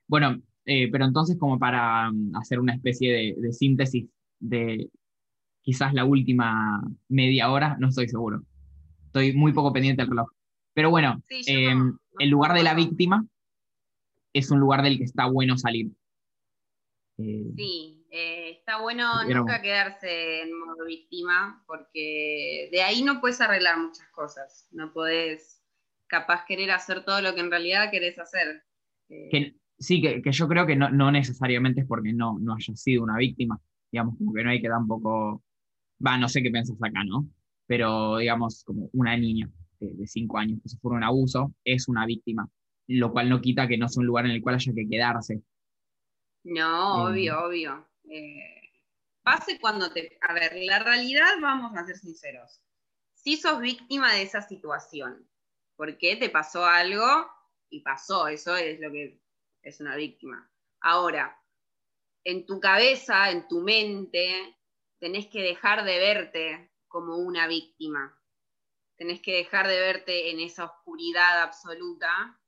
[0.07, 4.07] Bueno, Eh, pero entonces, como para mm, hacer una especie de, síntesis
[4.39, 4.89] de
[5.61, 8.43] quizás la última media hora, no estoy seguro.
[9.07, 10.29] Estoy muy poco pendiente del reloj.
[10.73, 13.25] Pero bueno, em, el lugar de la víctima
[14.33, 15.91] es un lugar del que está bueno salir.
[17.17, 23.41] Eh, sí, eh, está bueno nunca quedarse en modo víctima, porque de ahí no puedes
[23.41, 24.67] arreglar muchas cosas.
[24.71, 25.61] No puedes
[26.07, 28.63] capaz querer hacer todo lo que en realidad querés hacer.
[29.09, 33.17] Eh, sí, que, yo creo que no, necesariamente es porque no, no haya sido una
[33.17, 33.59] víctima.
[33.91, 35.43] Digamos, como que no hay que tampoco.
[36.05, 37.27] Va, no sé qué piensas acá, ¿no?
[37.67, 42.49] Pero digamos, como una niña de, cinco años que sufre un abuso es una víctima,
[42.97, 45.41] lo cual no quita que no sea un lugar en el cual haya que quedarse.
[46.43, 47.89] No, eh, obvio, obvio.
[48.09, 48.71] Eh,
[49.23, 50.17] pase cuando te...
[50.21, 52.61] A ver, la realidad, vamos a ser sinceros.
[53.13, 55.29] Si sos víctima de esa situación,
[55.75, 57.29] porque te pasó algo
[57.69, 59.21] y pasó, eso es lo que
[59.61, 60.51] es una víctima.
[60.81, 61.39] Ahora,
[62.23, 64.57] en tu cabeza, en tu mente,
[64.99, 68.17] tenés que dejar de verte como una víctima.
[68.97, 72.40] Tenés que dejar de verte en esa oscuridad absoluta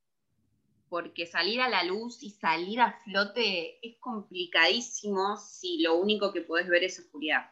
[0.93, 6.41] porque salir a la luz y salir a flote es complicadísimo si lo único que
[6.41, 7.51] podés ver es oscuridad.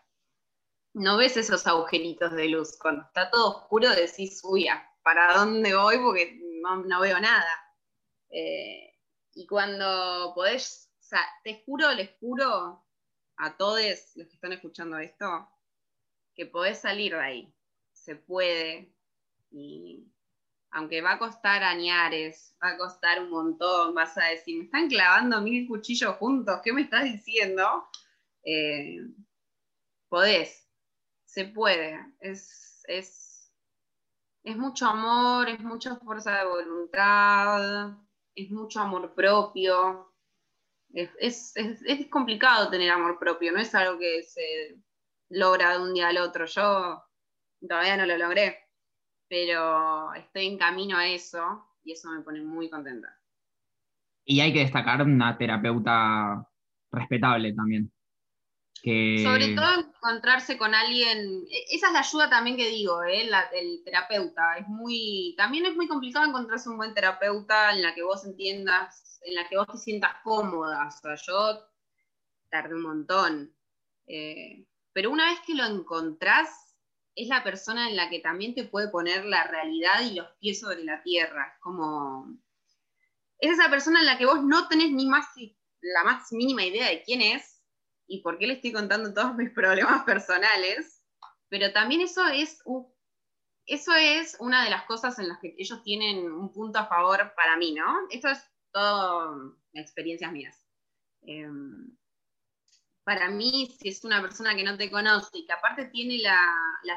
[0.93, 2.77] No ves esos agujeritos de luz.
[2.77, 4.67] Cuando está todo oscuro decís, uy,
[5.01, 5.97] ¿para dónde voy?
[5.97, 7.75] Porque no, veo nada.
[8.30, 8.95] Eh,
[9.34, 12.86] y cuando podés, o sea, te juro, les juro
[13.38, 13.82] a todos
[14.17, 15.49] los que están escuchando esto,
[16.36, 17.56] que podés salir de ahí.
[17.91, 18.93] Se puede.
[19.49, 20.13] Y
[20.72, 24.88] aunque va a costar añares, va a costar un montón, vas a decir, me están
[24.88, 27.88] clavando mil cuchillos juntos, ¿qué me estás diciendo?
[28.44, 29.00] Eh,
[30.10, 30.68] podés,
[31.26, 33.54] se puede, es, es,
[34.44, 37.98] es mucho amor, es mucha fuerza de voluntad,
[38.36, 40.08] es mucho amor propio.
[40.94, 44.78] Es, es, complicado tener amor propio, no es algo que se
[45.30, 46.46] logra de un día al otro.
[46.46, 47.02] Yo
[47.62, 48.61] todavía no lo logré
[49.32, 53.17] pero estoy en camino a eso y eso me pone muy contenta.
[54.26, 56.46] Y hay que destacar una terapeuta
[56.91, 57.89] respetable también.
[58.84, 63.30] Sobre todo encontrarse con alguien, e, esa es la ayuda también que digo, ¿eh?
[63.54, 64.58] el terapeuta.
[64.58, 69.22] Es muy, también es muy complicado encontrarse un buen terapeuta en la que vos entiendas,
[69.24, 70.88] en la que vos te sientas cómoda.
[70.88, 71.70] O sea, yo
[72.50, 73.56] tardé un montón.
[74.08, 76.71] Eh, pero una vez que lo encontrás,
[77.15, 80.60] es la persona en la que también te puede poner la realidad y los pies
[80.60, 81.58] sobre la tierra.
[81.62, 82.38] Como.
[83.39, 85.28] Es esa persona en la que vos no tenés ni más
[85.82, 87.60] la más mínima idea de quién es
[88.08, 91.04] y por qué le estoy contando todos mis problemas personales.
[91.50, 92.62] Pero también eso es,
[93.65, 97.34] eso es una de las cosas en las que ellos tienen un punto a favor
[97.36, 98.08] para mí, ¿no?
[98.10, 100.65] Esto es todo experiencias mías.
[101.24, 101.95] Em,
[103.04, 106.38] para mí, si es una persona que no te conoce y que aparte tiene la,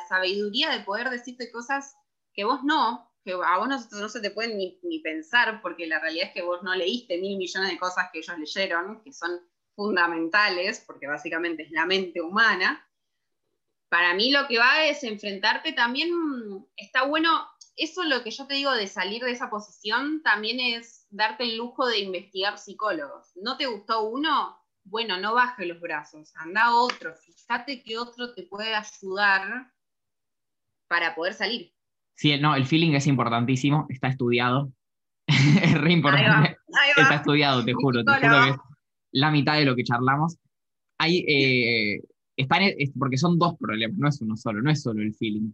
[0.09, 1.97] sabiduría de poder decirte cosas
[2.35, 6.29] que vos no, que a vos no, se te pueden ni, pensar, porque la realidad
[6.29, 9.41] es que vos no leíste mil millones de cosas que ellos leyeron, que son
[9.75, 12.87] fundamentales, porque básicamente es la mente humana.
[13.89, 16.11] Para mí lo que va es enfrentarte también,
[16.77, 21.07] está bueno, eso lo que yo te digo de salir de esa posición, también es
[21.11, 23.33] darte el lujo de investigar psicólogos.
[23.37, 24.64] ¿No te gustó uno?
[24.85, 29.73] Bueno, no baje los brazos, anda a otro, fíjate que otro te puede ayudar
[30.89, 31.73] para poder salir.
[32.17, 34.73] Sí, no, el feeling es importantísimo, está estudiado.
[35.27, 36.57] es re importante.
[36.97, 38.57] Está estudiado, te juro, te juro que es
[39.13, 40.37] la mitad de lo que charlamos.
[40.99, 42.01] Hay, eh,
[42.99, 45.53] porque son dos problemas, no es uno solo, no es solo el feeling.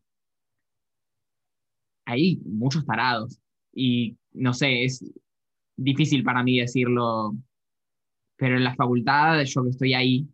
[2.07, 3.39] Hay muchos tarados
[3.73, 5.05] y no sé, es
[5.77, 7.35] difícil para mí decirlo
[8.41, 10.27] pero en la facultad, yo que estoy ahí,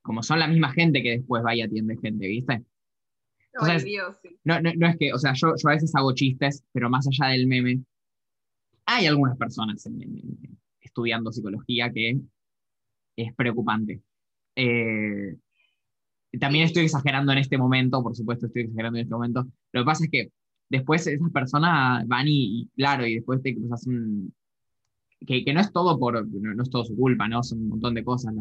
[0.00, 2.64] como son la misma gente que después va y atiende gente, ¿viste?
[4.44, 7.32] no, no, es que, o sea, yo, yo, a veces hago chistes, pero más allá
[7.32, 7.82] del meme,
[8.86, 9.86] hay algunas personas
[10.80, 12.18] estudiando psicología que
[13.16, 14.00] es preocupante.
[14.56, 15.36] Eh,
[16.40, 19.46] también estoy exagerando en este momento, por supuesto estoy exagerando en este momento.
[19.72, 20.32] Lo que pasa es que
[20.70, 24.32] después esas personas van y, y claro, y después te cruzas un,
[25.26, 27.42] que, no es todo por, no, es todo su culpa, ¿no?
[27.42, 28.34] Son un montón de cosas.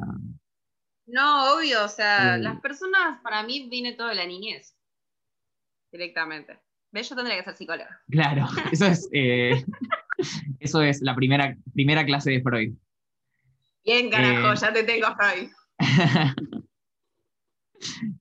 [1.05, 4.75] No, obvio, o sea, las personas, para mí viene todo de la niñez,
[5.91, 6.59] directamente.
[6.91, 7.09] ¿Ves?
[7.09, 8.01] Yo tendría que ser psicóloga.
[8.09, 9.65] Claro, eso es, eh,
[10.59, 12.73] eso es la primera, primera clase de Freud.
[13.83, 15.49] Bien, carajo, eh, ya te tengo Freud.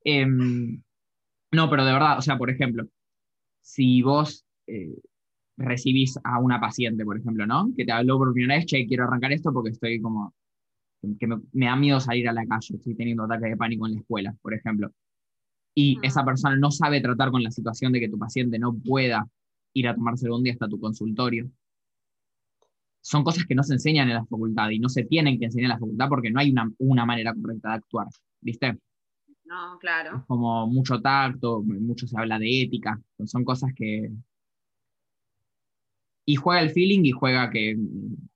[0.04, 0.82] Em,
[1.52, 2.84] no, pero de verdad, o sea, por ejemplo,
[3.60, 4.96] si vos eh,
[5.56, 7.72] recibís a una paciente, por ejemplo, ¿no?
[7.76, 10.34] Que te habló por primera vez, che, quiero arrancar esto porque estoy como,
[11.18, 13.94] que me, me da miedo salir a la calle, estoy teniendo ataques de pánico en
[13.94, 14.90] la escuela, por ejemplo.
[15.74, 19.26] Y esa persona no sabe tratar con la situación de que tu paciente no pueda
[19.74, 21.50] ir a tomarse un día hasta tu consultorio.
[23.00, 25.64] Son cosas que no se enseñan en la facultad y no se tienen que enseñar
[25.64, 28.06] en la facultad porque no hay una, una manera correcta de actuar,
[28.40, 28.78] ¿viste?
[29.44, 30.24] No, claro.
[30.28, 34.10] como mucho tacto, mucho se habla de ética, son cosas que...
[36.24, 37.76] Y juega el feeling y juega que,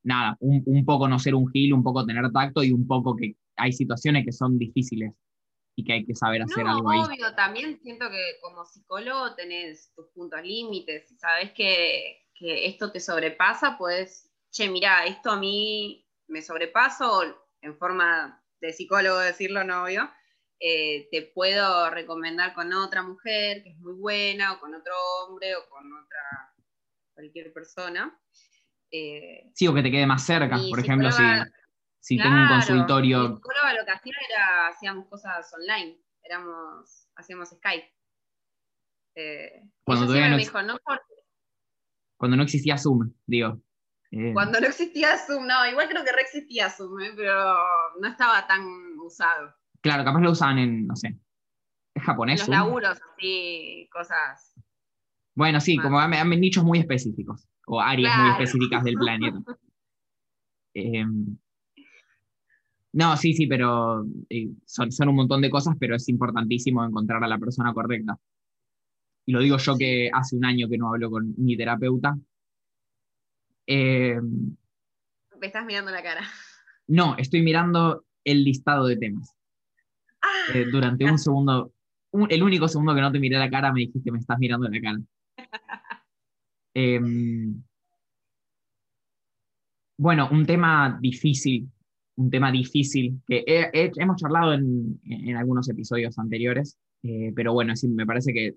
[0.03, 3.15] nada, un, un poco no ser un gil, un poco tener tacto y un poco
[3.15, 5.13] que hay situaciones que son difíciles
[5.77, 7.01] y que hay que saber hacer no, algo ahí.
[7.01, 12.99] obvio, también siento que como psicólogo tenés tus puntos límites, sabes que, que esto te
[12.99, 17.23] sobrepasa, pues, che, mira, esto a mí me sobrepaso,
[17.61, 20.11] en forma de psicólogo decirlo, no obvio,
[20.59, 25.55] eh, te puedo recomendar con otra mujer que es muy buena, o con otro hombre,
[25.57, 26.55] o con otra,
[27.17, 28.17] cualquier persona.
[28.91, 31.25] Eh, Sí, o que te quede más cerca, por ejemplo, si,
[31.99, 37.09] si tengo un Claro, consultorio, Mi psicóloga lo que hacía era, hacíamos cosas online, éramos,
[37.17, 37.93] hacíamos Skype.
[39.17, 41.03] Eh, Cuando todavía no me dijo, no por-
[42.19, 43.61] cuando no existía Zoom, digo.
[44.11, 47.57] Eh, cuando no existía Zoom, no, igual creo que re existía Zoom, eh, pero
[48.01, 48.63] no estaba tan
[49.01, 49.55] usado.
[49.81, 51.17] Claro, capaz lo usaban en, no sé, ¿es
[51.95, 52.39] En japonés?
[52.41, 52.57] los Zoom?
[52.57, 54.55] laburos, así, cosas.
[55.37, 59.39] Bueno, sí, como hay, hay nichos muy específicos, o áreas muy específicas del planeta.
[60.79, 61.39] Em,
[62.93, 67.23] no, sí, sí, pero eh, son, son un montón de cosas, pero es importantísimo encontrar
[67.25, 68.19] a la persona correcta.
[69.27, 72.17] Y lo digo yo que hace un año que no hablo con mi terapeuta.
[73.67, 74.57] Em,
[75.41, 76.23] Me estás mirando la cara.
[76.89, 79.35] no, estoy mirando el listado de temas.
[80.23, 81.73] Ah, Eh, durante un segundo,
[82.11, 84.69] un- el único segundo que no te miré la cara, me dijiste, me estás mirando
[84.69, 84.99] la cara.
[86.75, 87.65] Em,
[89.97, 91.69] bueno, un tema difícil,
[92.17, 97.53] un tema difícil que he- he- hemos charlado en, en algunos episodios anteriores, eh, pero
[97.53, 98.55] bueno, sí, me parece que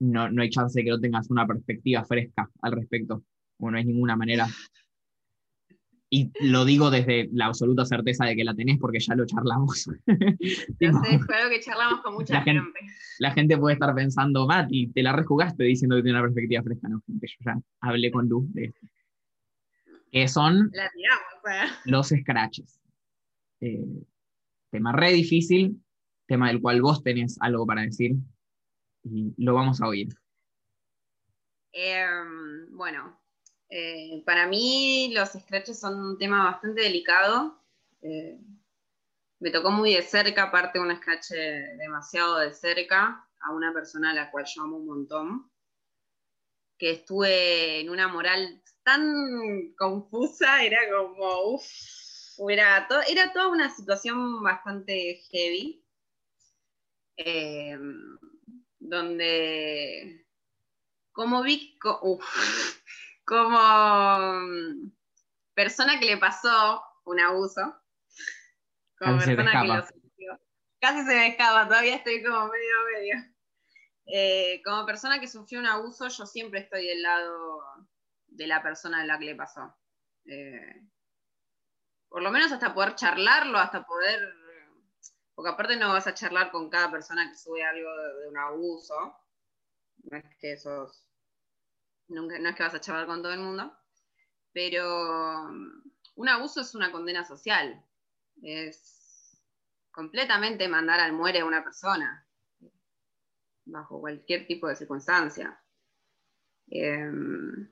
[0.00, 3.24] no, no hay chance de que no tengas una perspectiva fresca al respecto,
[3.58, 4.46] o no hay ninguna manera.
[6.10, 9.84] Y lo digo desde la absoluta certeza de que la tenés porque ya lo charlamos.
[10.78, 12.94] Tipo, no sé, fue algo que charlamos con mucha La gente- gente.
[13.18, 16.88] la gente puede estar pensando, Mati, te la rejugaste diciendo que tiene una perspectiva fresca.
[16.88, 18.86] No, gente, yo ya hablé con Lu de esto.
[20.10, 21.78] Que son La tiramos, sea.
[21.84, 22.80] los scratches.
[23.60, 23.84] Eh,
[24.70, 25.82] tema re difícil,
[26.26, 28.12] tema del cual vos tenés algo para decir
[29.04, 30.08] y lo vamos a oír.
[31.72, 33.17] Em, bueno,
[33.70, 37.62] eh, para mí los scratches son un tema bastante delicado.
[38.02, 38.38] Eh,
[39.40, 41.30] me tocó muy de cerca, aparte un scratch
[41.78, 45.50] demasiado de cerca, a una persona a la cual yo amo un montón,
[46.78, 51.64] que estuve en una moral tan confusa, era como, uff,
[52.48, 55.84] era, to- era toda una situación bastante heavy,
[58.78, 60.24] donde
[61.12, 61.42] como
[62.02, 62.24] uf,
[63.28, 63.58] como
[64.40, 64.90] mm,
[65.54, 67.60] persona que le pasó un abuso,
[68.98, 70.40] como Casi se te persona que lo sufrió,
[70.80, 73.34] casi se me escapa, todavía estoy como medio medio.
[74.06, 77.60] Eh, como persona que sufrió un abuso, yo siempre estoy del lado
[78.28, 79.76] de la persona a la que le pasó.
[80.24, 80.82] Eh,
[82.08, 84.20] por lo menos hasta poder charlarlo, hasta poder,
[85.34, 88.38] porque aparte no vas a charlar con cada persona que sube algo de, de un
[88.38, 89.18] abuso,
[90.04, 91.07] no es que sos,
[92.08, 93.72] no es que vas a charlar con todo el mundo,
[94.52, 95.82] pero um,
[96.16, 97.84] un abuso es una condena social,
[98.42, 99.38] es
[99.90, 102.26] completamente mandar al muere a una persona,
[103.64, 105.60] bajo cualquier tipo de circunstancia.
[106.70, 107.68] Em,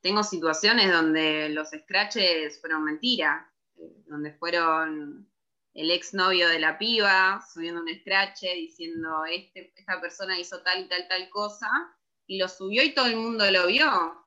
[0.00, 5.28] tengo situaciones donde los scratches fueron mentira, eh, donde fueron
[5.74, 10.88] el exnovio de la piba subiendo un scratch diciendo este, esta persona hizo tal y
[10.88, 11.68] tal tal cosa
[12.28, 14.24] y lo subió y todo el mundo lo vio.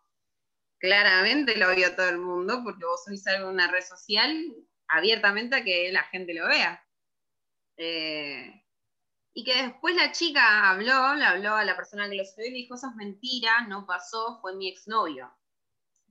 [0.79, 4.35] Claramente lo vio todo el mundo porque vos subís algo en una red social
[4.87, 6.83] abiertamente a que la gente lo vea.
[7.77, 8.65] Eh,
[9.33, 12.53] y que después la chica habló, le habló a la persona que lo subió y
[12.53, 15.31] dijo, eso es mentira, no pasó, fue mi exnovio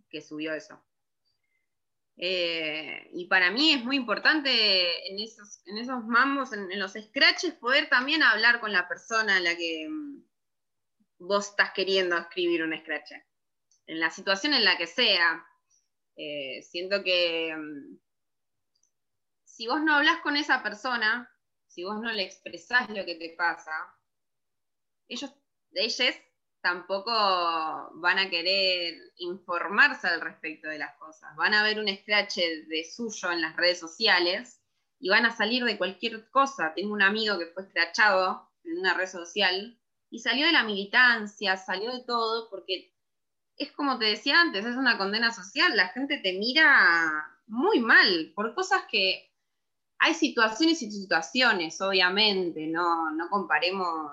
[0.08, 0.80] que subió eso.
[2.16, 6.92] Eh, y para mí es muy importante en esos, en esos mambos, en, en los
[6.92, 9.88] scratches, poder también hablar con la persona a la que
[11.20, 13.12] vos estás queriendo escribir un scratch.
[13.86, 15.46] En la situación en la que sea.
[16.16, 17.98] Eh, siento que mm,
[19.44, 21.30] si vos no hablas con esa persona,
[21.66, 23.72] si vos no le expresás lo que te pasa,
[25.08, 25.32] ellos,
[25.72, 26.14] ellos
[26.60, 27.10] tampoco
[27.94, 31.34] van a querer informarse al respecto de las cosas.
[31.36, 34.60] Van a ver un scratch de suyo en las redes sociales
[34.98, 36.74] y van a salir de cualquier cosa.
[36.74, 39.79] Tengo un amigo que fue scratchado en una red social
[40.10, 42.92] y salió de la militancia, salió de todo, porque
[43.56, 45.76] es como te decía antes, es una condena social.
[45.76, 49.30] La gente te mira muy mal por cosas que
[49.98, 54.12] hay situaciones y situaciones, obviamente, no, no comparemos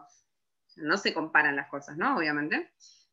[0.78, 2.18] no se comparan las cosas, ¿no?
[2.18, 2.72] Obviamente.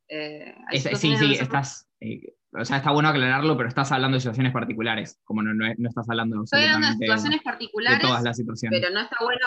[0.09, 4.53] Eh, sí, sí, estás, eh, o sea, está bueno aclararlo, pero estás hablando de situaciones
[4.53, 8.81] particulares, como no, no, estás hablando, Estoy hablando de situaciones particulares, de todas las situaciones.
[8.81, 9.47] Pero no está bueno,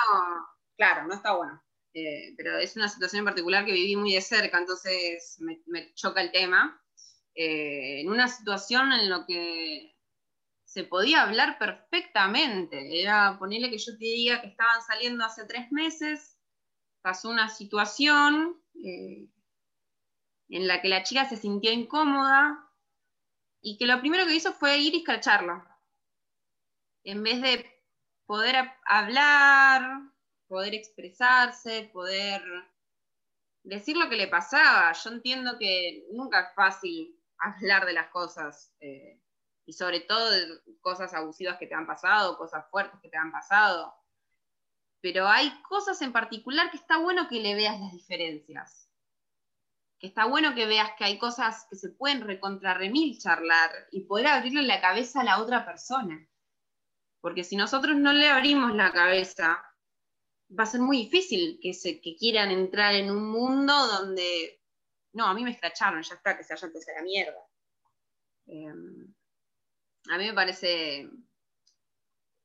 [0.76, 1.62] claro, no está bueno.
[1.94, 6.22] Eh, pero es una situación en particular que viví muy de cerca, entonces me, choca
[6.22, 6.82] el tema.
[7.34, 9.98] en una situación en la que
[10.68, 15.72] se podía hablar perfectamente, era ponerle que yo te diga que estaban saliendo hace tres
[15.72, 16.38] meses,
[17.02, 19.30] pasó una situación eh,
[20.50, 22.70] en la que la chica se sintió incómoda
[23.62, 25.66] y que lo primero que hizo fue ir y escracharla.
[27.06, 27.66] En vez de
[28.26, 30.02] poder hablar,
[30.48, 32.42] poder expresarse, poder
[33.64, 34.92] decir lo que le pasaba.
[34.94, 39.22] Yo entiendo que nunca es fácil hablar de las cosas, eh,
[39.66, 43.32] y sobre todo de cosas abusivas que te han pasado, cosas fuertes que te han
[43.32, 43.94] pasado
[45.02, 48.90] pero hay cosas en particular que está bueno que le veas las diferencias.
[50.00, 54.28] Que está bueno que veas que hay cosas que se pueden recontrarremil charlar y poder
[54.28, 56.28] abrirle la cabeza a la otra persona.
[57.22, 59.64] Porque si nosotros no le abrimos la cabeza,
[60.50, 64.62] va a ser muy difícil que, se, que quieran entrar en un mundo donde,
[65.14, 67.48] no, a mí me escracharon, ya está, que se hayan a la mierda.
[68.48, 69.14] Em,
[70.10, 71.10] a mí me parece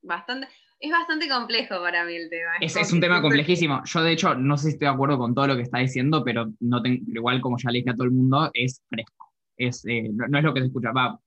[0.01, 0.47] bastante
[0.83, 2.57] es bastante complejo para mí el tema.
[2.59, 3.81] Es, un tema complejísimo.
[3.85, 6.25] Yo, de hecho, no sé si estoy de acuerdo con todo lo que está diciendo,
[6.25, 9.31] pero no igual, como ya le dije a todo el mundo, es fresco.
[9.55, 10.91] Es, eh, no, es lo que se escucha.
[10.91, 11.17] Va.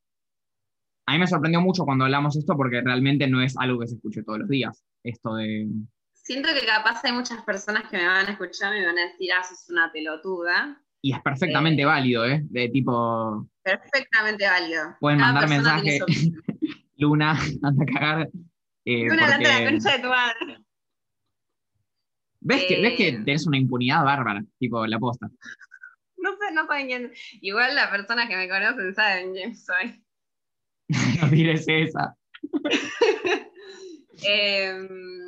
[1.07, 3.95] A mí me sorprendió mucho cuando hablamos esto porque realmente no es algo que se
[3.95, 4.85] escuche todos los días.
[5.03, 5.66] Esto de.
[6.27, 9.03] Siento que capaz hay muchas personas que me van a escuchar y me van a
[9.03, 10.77] decir, ah, sos una pelotuda.
[11.01, 12.41] Y es perfectamente eh, válido, ¿eh?
[12.51, 13.49] De tipo.
[13.62, 14.97] Perfectamente válido.
[14.99, 16.01] Pueden mandar mensaje.
[16.97, 18.29] Luna, anda a cagar.
[18.85, 19.45] Eh, una porque...
[19.45, 20.59] la concha de tu madre.
[22.41, 25.29] ¿Ves, que, ¿Ves que eh, tenés una impunidad bárbara, tipo la posta?
[26.16, 27.12] No sé, no saben quién.
[27.41, 30.03] Igual las personas que me conocen saben quién soy.
[31.22, 32.16] no tires esa.
[34.22, 35.26] Em,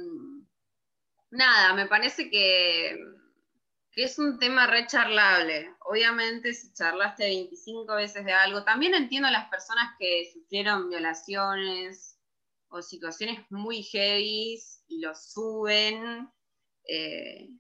[1.31, 2.99] nada, me parece que,
[3.93, 5.75] que, es un tema recharlable.
[5.81, 12.19] Obviamente, si charlaste 25 veces de algo, también entiendo a las personas que sufrieron violaciones
[12.69, 14.59] o situaciones muy heavy
[14.89, 16.31] y lo suben.
[16.85, 17.51] Eh,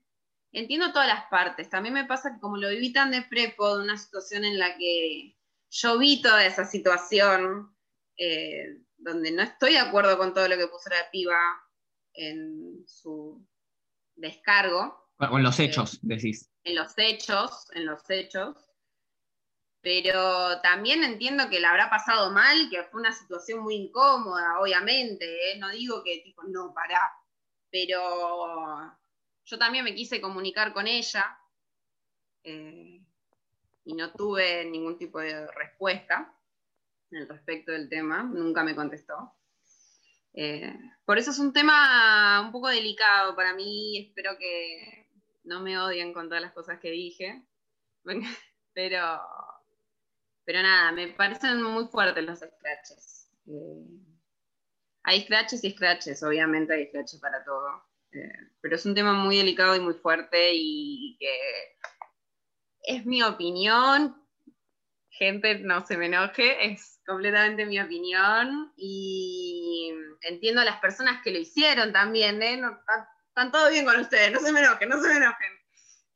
[0.53, 1.69] entiendo todas las partes.
[1.69, 4.77] También me pasa que como lo viví tan de prepo, de una situación en la
[4.77, 5.37] que
[5.71, 7.75] yo vi toda esa situación,
[8.17, 11.39] eh, donde no estoy de acuerdo con todo lo que puso la piba
[12.15, 13.47] en su
[14.19, 15.09] descargo.
[15.17, 16.51] Con los hechos, eh, decís.
[16.65, 18.69] En los hechos, en los hechos
[19.81, 25.53] pero también entiendo que la habrá pasado mal, que fue una situación muy incómoda, obviamente,
[25.53, 25.59] ¿eh?
[25.59, 27.01] no digo que tipo, no, pará,
[27.71, 28.97] pero
[29.45, 31.39] yo también me quise comunicar con ella
[32.43, 33.01] eh,
[33.85, 36.35] y no tuve ningún tipo de respuesta
[37.13, 39.33] al respecto del tema, nunca me contestó.
[40.35, 40.79] Eh,
[41.09, 45.09] por eso es un tema un poco delicado para mí, espero que
[45.45, 47.47] no me odien con todas las cosas que dije,
[48.75, 49.19] pero
[50.45, 53.31] pero nada, me parecen muy fuertes los scratches.
[53.47, 53.87] Eh,
[55.05, 57.83] hay scratches y scratches, obviamente hay scratches para todo.
[58.13, 61.39] Eh, pero es un tema muy delicado y muy fuerte y que
[62.83, 64.15] es mi opinión.
[65.09, 69.91] Gente, no se me enoje, es completamente mi opinión y
[70.21, 72.61] entiendo a las personas que lo hicieron también, ¿eh?
[73.29, 75.53] están todo bien con ustedes, no se me enojen, no se me enojen.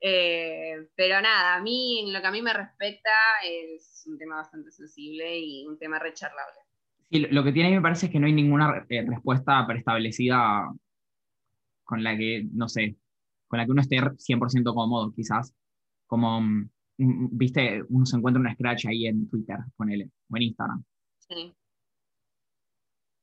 [0.02, 3.10] Eh, pero nada, a mí, en lo que a mí me respecta,
[3.42, 6.58] es un tema bastante sensible y un tema recharlable.
[7.10, 10.70] Sí, lo que tiene me parece es que no hay ninguna eh, respuesta preestablecida
[11.84, 12.96] con la que, no sé,
[13.46, 15.54] con la que uno esté 100% cómodo, quizás.
[16.06, 16.70] Como, mm,
[17.04, 20.84] viste, uno se encuentra un scratch ahí en Twitter, ponele, o en Instagram.
[21.18, 21.54] Sí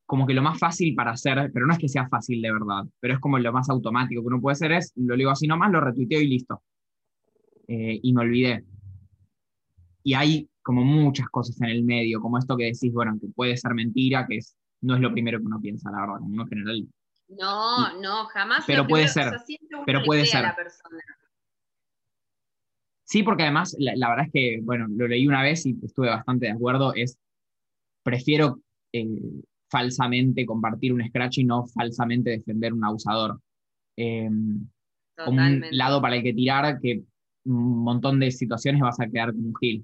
[0.10, 2.84] como que lo más fácil para hacer, pero no es que sea fácil de verdad,
[3.00, 5.72] pero es como lo más automático que uno puede hacer es, lo digo así nomás,
[5.72, 6.64] lo retuiteo y listo.
[7.68, 8.66] Eh, y me olvidé.
[10.02, 13.56] Y hay como muchas cosas en el medio, como esto que decís, bueno, que puede
[13.56, 16.48] ser mentira, que es, no es lo primero que uno piensa, la verdad, como uno
[16.48, 16.88] general.
[17.28, 18.64] No, no, jamás.
[18.66, 19.32] Pero puede ser.
[19.86, 20.44] pero puede ser.
[23.10, 26.46] Sí, porque además la, verdad es que, bueno, lo leí una vez y estuve bastante
[26.46, 27.18] de acuerdo, es,
[28.04, 28.62] prefiero
[28.94, 29.08] eh,
[29.68, 33.42] falsamente compartir un scratch y no falsamente defender un abusador.
[33.98, 34.68] Em,
[35.26, 37.04] como un lado para el que tirar que
[37.46, 39.84] un montón de situaciones vas a quedar como un gil.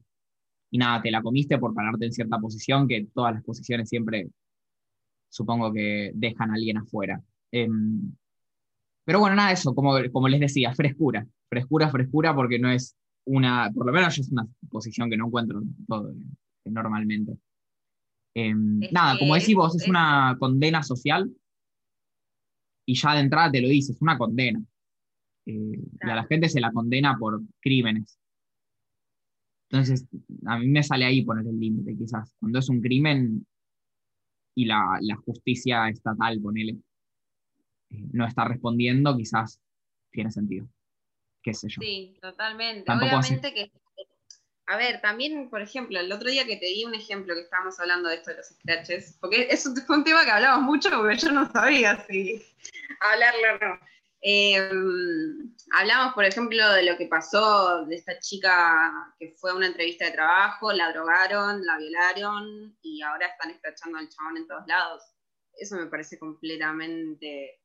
[0.69, 4.27] Y nada, te la comiste por pararte en cierta posición, que todas las posiciones siempre
[5.29, 7.19] supongo que dejan a alguien afuera.
[7.51, 8.13] Em,
[9.03, 12.95] pero bueno, nada, eso, como, como les decía, frescura, frescura, frescura, porque no es
[13.25, 16.13] una, por lo menos es una posición que no encuentro todo,
[16.65, 17.37] normalmente.
[18.35, 21.31] Em, nada, como decís vos, es, una condena social
[22.85, 24.61] y ya de entrada te lo dices, es una condena.
[25.45, 28.19] Eh, y a la gente se la condena por crímenes.
[29.69, 30.05] Entonces,
[30.45, 32.31] a mí me sale ahí poner el límite, quizás.
[32.39, 33.45] Cuando es un crimen
[34.55, 36.77] y la, justicia estatal, ponele,
[37.89, 39.59] eh, no está respondiendo, quizás
[40.11, 40.67] tiene sentido
[41.45, 41.79] qué sé yo.
[41.79, 42.91] Sí, totalmente.
[42.91, 43.71] Obviamente que,
[44.65, 47.79] a ver, también, por ejemplo, el otro día que te di un ejemplo que estábamos
[47.79, 50.89] hablando de esto de los scratches, porque es un, fue un tema que hablamos mucho
[50.89, 52.43] porque yo no sabía si
[52.99, 53.79] hablarlo o no.
[54.21, 59.67] Em, hablamos, por ejemplo, de lo que pasó de esta chica que fue a una
[59.67, 64.65] entrevista de trabajo, la drogaron, la violaron y ahora están escrachando al chabón en todos
[64.65, 65.03] lados.
[65.53, 67.61] Eso me parece completamente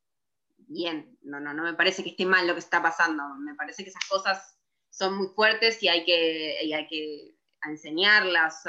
[0.71, 3.83] bien, no, no, no me parece que esté mal lo que está pasando, me parece
[3.83, 4.57] que esas cosas
[4.89, 7.35] son muy fuertes y hay que, hay que
[7.69, 8.63] enseñarlas,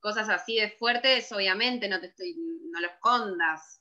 [0.00, 2.36] cosas así de fuertes, obviamente, no te estoy,
[2.70, 3.80] no lo escondas.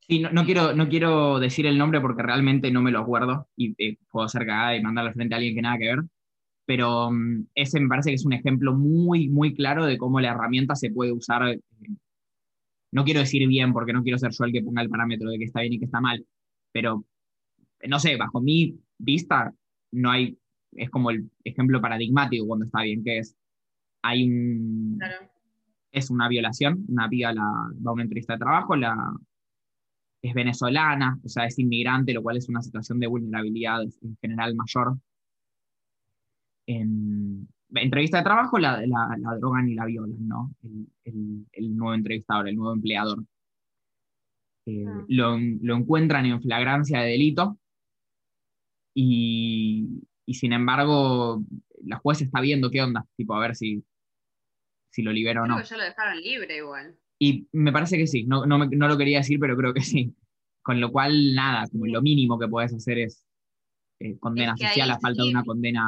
[0.00, 3.74] Sí, no, quiero, no quiero decir el nombre porque realmente no me lo acuerdo y
[3.78, 5.98] eh, puedo ser cagada y mandarle frente a alguien que nada que ver,
[6.64, 10.30] pero mm, ese me parece que es un ejemplo muy, muy claro de cómo la
[10.30, 11.48] herramienta se puede usar.
[11.48, 11.60] Eh,
[12.90, 15.38] no quiero decir bien porque no quiero ser yo el que ponga el parámetro de
[15.38, 16.24] que está bien y que está mal,
[16.72, 17.04] pero
[17.86, 19.54] no sé, bajo mi vista,
[19.92, 20.38] no hay,
[20.72, 23.36] es como el ejemplo paradigmático cuando está bien, que es,
[24.02, 24.98] hay un,
[25.92, 28.96] es una violación, una piba la, va a una entrevista de trabajo, la,
[30.22, 34.54] es venezolana, o sea, es inmigrante, lo cual es una situación de vulnerabilidad en general
[34.54, 34.98] mayor.
[36.66, 40.52] En entrevista de trabajo la, la, drogan y la violan, ¿no?
[41.04, 43.24] El, el nuevo entrevistador, el nuevo empleador.
[44.68, 45.04] Ah.
[45.08, 45.36] lo,
[45.76, 47.58] encuentran en flagrancia de delito
[48.94, 51.42] y, sin embargo
[51.84, 53.82] la jueza está viendo qué onda, tipo a ver si,
[54.90, 55.56] si lo libera o no.
[55.56, 56.98] Que ya lo dejaron libre igual.
[57.18, 60.14] Y me parece que sí, no, no, no, lo quería decir, pero creo que sí.
[60.62, 63.24] Con lo cual, nada, como lo mínimo que puedes hacer es
[64.00, 65.86] eh, condena social a falta de una condena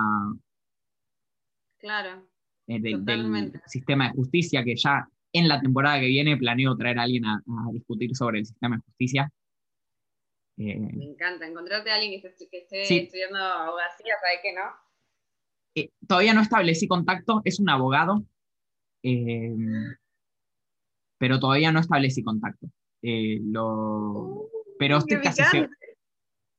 [1.79, 2.27] claro,
[2.67, 7.03] eh, del sistema de justicia que ya en la temporada que viene planeo traer a
[7.03, 9.33] alguien a, discutir sobre el sistema de justicia.
[10.59, 14.63] Eh, Me encanta, encontrarte a alguien que esté, estudiando abogacía, ¿sabes qué no?
[15.75, 18.25] Eh, todavía no establecí contacto, es un abogado,
[19.03, 19.55] eh,
[21.19, 22.67] pero todavía no establecí contacto.
[23.03, 25.71] Uh, pero estoy casi, seguro,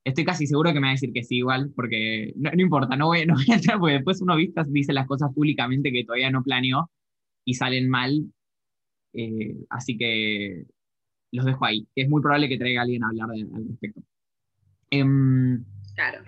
[0.04, 3.08] estoy casi seguro que me va a decir que sí igual, porque no, importa, no
[3.08, 4.36] voy, no voy, a entrar, porque después uno
[4.68, 6.90] dice las cosas públicamente que todavía no planeó
[7.46, 8.32] y salen mal,
[9.14, 10.66] eh, así que
[11.32, 11.88] los dejo ahí.
[11.95, 14.01] Es muy probable que traiga a alguien a hablar al respecto.
[14.89, 15.64] Em,
[15.95, 16.24] claro.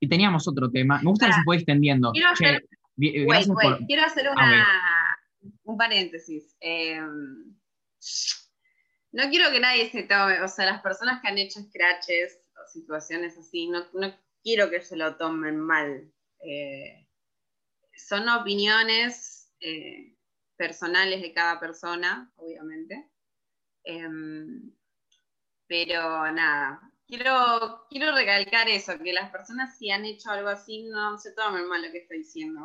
[0.00, 1.00] Y teníamos otro tema.
[1.02, 2.12] Me gusta que se fue extendiendo.
[2.12, 2.66] Quiero hacer,
[2.96, 4.28] quiero hacer
[5.62, 6.56] un paréntesis.
[6.60, 7.54] Em,
[9.12, 12.68] no quiero que nadie se tome, o sea, las personas que han hecho scratches o
[12.68, 13.84] situaciones así, no,
[14.42, 16.12] quiero que se lo tomen mal.
[16.40, 17.06] Eh,
[17.96, 20.13] son opiniones eh,
[20.56, 23.10] personales de cada persona, obviamente.
[23.84, 24.72] Em,
[25.66, 31.18] pero nada, quiero, quiero recalcar eso, que las personas si han hecho algo así no
[31.18, 32.60] se tomen mal lo que estoy diciendo.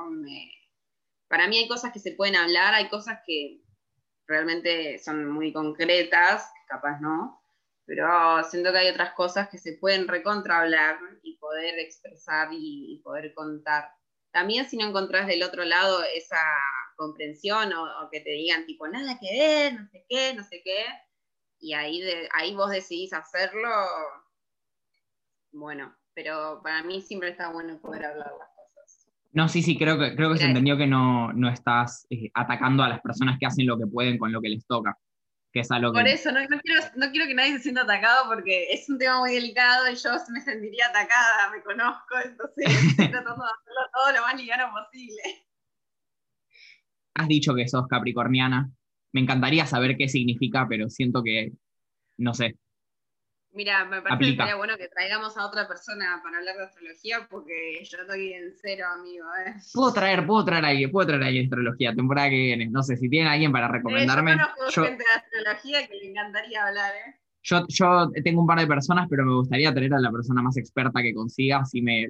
[1.28, 3.62] para mí hay cosas que se pueden hablar, hay cosas que
[4.28, 7.42] realmente son muy concretas, capaz no,
[7.86, 13.02] pero siento que hay otras cosas que se pueden recontra hablar y poder expresar y
[13.04, 13.92] poder contar.
[14.32, 16.38] También si no encontrás del otro lado esa
[17.00, 20.84] comprensión o, que te digan tipo, nada que ver, no sé qué, no sé qué,
[21.60, 23.70] y ahí, ahí vos decidís hacerlo,
[25.54, 29.08] bueno, pero para mí siempre está bueno poder hablar las cosas.
[29.32, 32.90] No, sí, sí, creo que, creo que se entendió que no, estás eh, atacando a
[32.90, 34.98] las personas que hacen lo que pueden con lo que les toca.
[35.52, 38.72] Que es algo Por eso, no, quiero, no quiero que nadie se sienta atacado porque
[38.72, 43.44] es un tema muy delicado y yo me sentiría atacada, me conozco, entonces estoy tratando
[43.44, 45.49] de hacerlo todo lo más liviano posible
[47.20, 48.72] has dicho que sos capricorniana.
[49.12, 51.52] Me encantaría saber qué significa, pero siento que,
[52.18, 52.58] no sé.
[53.52, 57.28] Mira, me parece que sería bueno que traigamos a otra persona para hablar de astrología,
[57.30, 59.26] porque yo estoy en cero, amigo.
[59.46, 59.56] ¿eh?
[59.74, 62.70] Puedo traer, puedo traer a alguien, puedo traer a alguien de astrología, temporada que viene.
[62.70, 64.38] No sé, si tienen alguien para recomendarme.
[64.38, 67.20] yo yo, gente de astrología que le encantaría hablar, ¿eh?
[67.42, 70.56] Yo, yo tengo un par de personas, pero me gustaría traer a la persona más
[70.58, 72.10] experta que consiga, así me,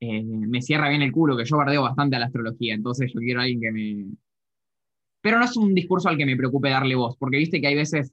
[0.00, 3.20] eh, me cierra bien el culo, que yo bardeo bastante a la astrología, entonces yo
[3.20, 4.06] quiero a alguien que me...
[5.20, 7.74] Pero no es un discurso al que me preocupe darle voz, porque viste que hay
[7.74, 8.12] veces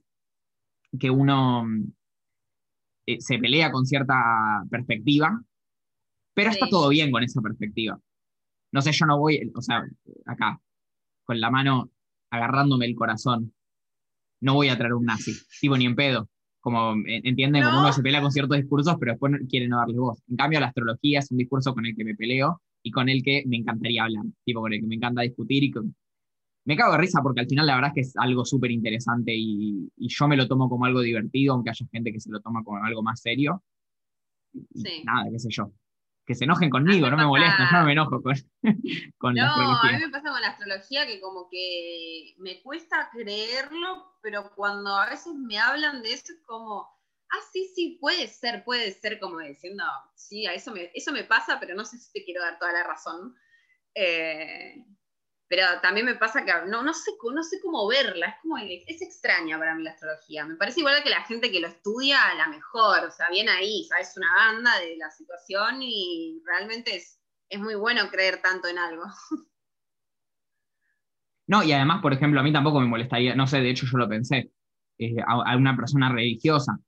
[0.98, 1.66] que uno
[3.06, 4.14] eh, se pelea con cierta
[4.70, 5.42] perspectiva,
[6.34, 8.00] pero está todo bien con esa perspectiva.
[8.72, 9.84] No sé, yo no voy, o sea,
[10.24, 10.60] acá,
[11.24, 11.90] con la mano
[12.30, 13.52] agarrándome el corazón,
[14.40, 16.31] no voy a traer un nazi, tipo ni en pedo
[16.62, 20.22] como entienden, como uno se pelea con ciertos discursos, pero después quiere no darle voz.
[20.28, 23.22] En cambio, la astrología es un discurso con el que me peleo y con el
[23.22, 25.72] que me encantaría hablar, tipo con el que me encanta discutir y
[26.64, 29.34] me cago de risa porque al final la verdad es que es algo súper interesante
[29.34, 32.62] y, yo me lo tomo como algo divertido, aunque haya gente que se lo toma
[32.62, 33.62] como algo más serio.
[34.52, 35.02] sí.
[35.04, 35.72] Nada, qué sé yo
[36.24, 38.34] que se enojen conmigo, no me molesta, yo no me enojo con,
[39.18, 39.90] con no, la astrología.
[39.90, 44.96] a mí me pasa con la astrología que como que me cuesta creerlo, pero cuando
[44.96, 46.88] a veces me hablan de eso es como,
[47.30, 51.24] ah, sí, sí, puede ser, puede ser, como diciendo, sí, a eso me, eso me
[51.24, 53.34] pasa, pero no sé si te quiero dar toda la razón.
[53.94, 54.76] Eh,
[55.52, 59.02] pero también me pasa que no, no, sé, no sé cómo verla, es como, es
[59.02, 60.46] extraña para mí la astrología.
[60.46, 63.50] Me parece igual que la gente que lo estudia, a la mejor, o sea, bien
[63.50, 68.66] ahí, sabes una banda de la situación y realmente es, es muy bueno creer tanto
[68.66, 69.04] en algo.
[71.48, 73.98] No, y además, por ejemplo, a mí tampoco me molestaría, no sé, de hecho yo
[73.98, 74.52] lo pensé,
[74.96, 76.78] eh, a, una persona religiosa,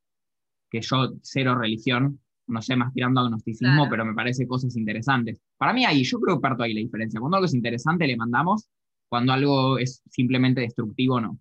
[0.70, 5.40] que yo cero religión, no sé, más tirando agnosticismo, pero me parece cosas interesantes.
[5.56, 7.20] Para mí ahí, yo creo que parto ahí la diferencia.
[7.20, 8.68] Cuando algo es interesante le mandamos,
[9.08, 11.38] cuando algo es simplemente destructivo no.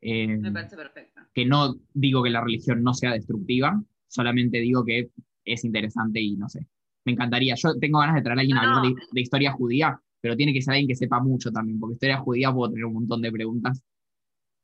[0.00, 1.20] Eh, me parece perfecto.
[1.34, 5.10] Que no digo que la religión no sea destructiva, solamente digo que
[5.44, 6.66] es interesante y no sé.
[7.04, 7.54] Me encantaría.
[7.56, 10.62] Yo tengo ganas de traer a alguien a hablar de, historia judía, pero tiene que
[10.62, 13.82] ser alguien que sepa mucho también, porque historia judía puedo tener un montón de preguntas.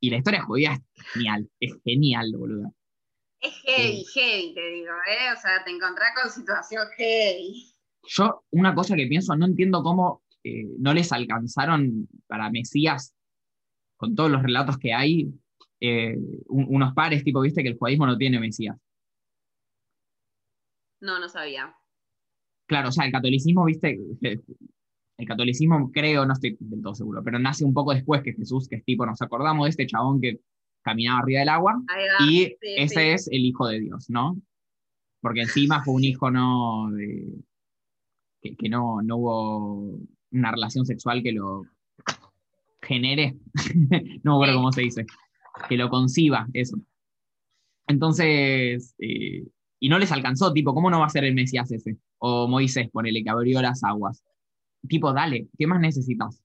[0.01, 0.81] Y la historia judía es
[1.13, 2.75] genial, es genial, boludo.
[3.43, 5.33] Es heavy, heavy, te digo, ¿eh?
[5.37, 7.73] O sea, te encontrás con situación heavy.
[8.05, 13.15] Yo, una cosa que pienso, no entiendo cómo eh, no les alcanzaron para Mesías,
[13.97, 15.29] con todos los relatos que hay,
[15.81, 16.17] eh,
[16.47, 18.77] unos pares, tipo, viste que el judaísmo no tiene Mesías.
[21.01, 21.75] No, no sabía.
[22.67, 27.41] Claro, o sea, el catolicismo, viste, el catolicismo creo, no estoy del todo seguro, pero
[27.41, 30.41] nace un poco después que Jesús, que es tipo, nos acordamos de este chabón que
[30.83, 31.83] caminaba arriba del agua,
[32.29, 34.37] y ese es el Hijo de Dios, ¿no?
[35.21, 36.91] Porque encima fue un hijo no
[38.43, 39.99] que, no, no hubo
[40.33, 41.65] una relación sexual que lo
[42.83, 43.37] genere,
[44.25, 45.07] no me acuerdo cómo se dice,
[45.69, 46.77] que lo conciba, eso.
[47.87, 49.45] Entonces, eh,
[49.81, 51.97] y no les alcanzó, tipo, ¿cómo no va a ser el Mesías ese?
[52.19, 54.25] O Moisés, ponele, que abrió las aguas.
[54.89, 56.43] Tipo, dale, ¿qué más necesitas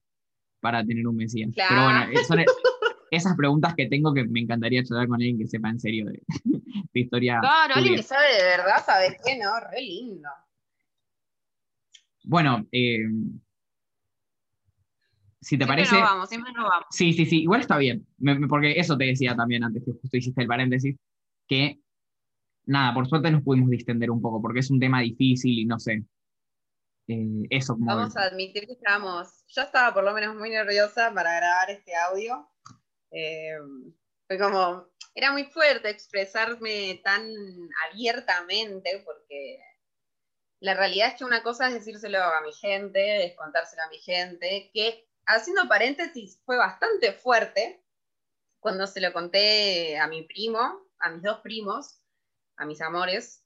[0.59, 1.51] para tener un Mesías?
[1.55, 2.39] Pero bueno, son,
[3.11, 6.21] esas preguntas que tengo que me encantaría charlar con alguien que sepa en serio de,
[6.93, 7.39] historia.
[7.39, 9.59] Claro, alguien que sabe de verdad, sabe qué, ¿no?
[9.59, 10.29] Re lindo.
[12.23, 13.05] Bueno, eh,
[15.41, 15.95] si te parece.
[15.95, 16.87] No vamos, siempre no vamos.
[16.89, 18.05] Sí, sí, sí, igual está bien.
[18.49, 20.97] porque eso te decía también antes que justo hiciste el paréntesis,
[21.47, 21.79] que
[22.65, 25.79] nada, por suerte nos pudimos distender un poco, porque es un tema difícil y no
[25.79, 26.03] sé.
[27.07, 29.45] Eh, eso Vamos a admitir que estábamos.
[29.47, 32.45] Yo estaba por lo menos muy nerviosa para grabar este audio.
[33.11, 33.57] Eh,
[34.27, 37.27] fue como, era muy fuerte expresarme tan
[37.89, 39.59] abiertamente porque
[40.59, 43.99] la realidad es que una cosa es decírselo a mi gente, es contárselo a mi
[43.99, 47.83] gente, que haciendo paréntesis fue bastante fuerte
[48.59, 50.59] cuando se lo conté a mi primo,
[50.99, 52.01] a mis dos primos,
[52.57, 53.43] a mis amores.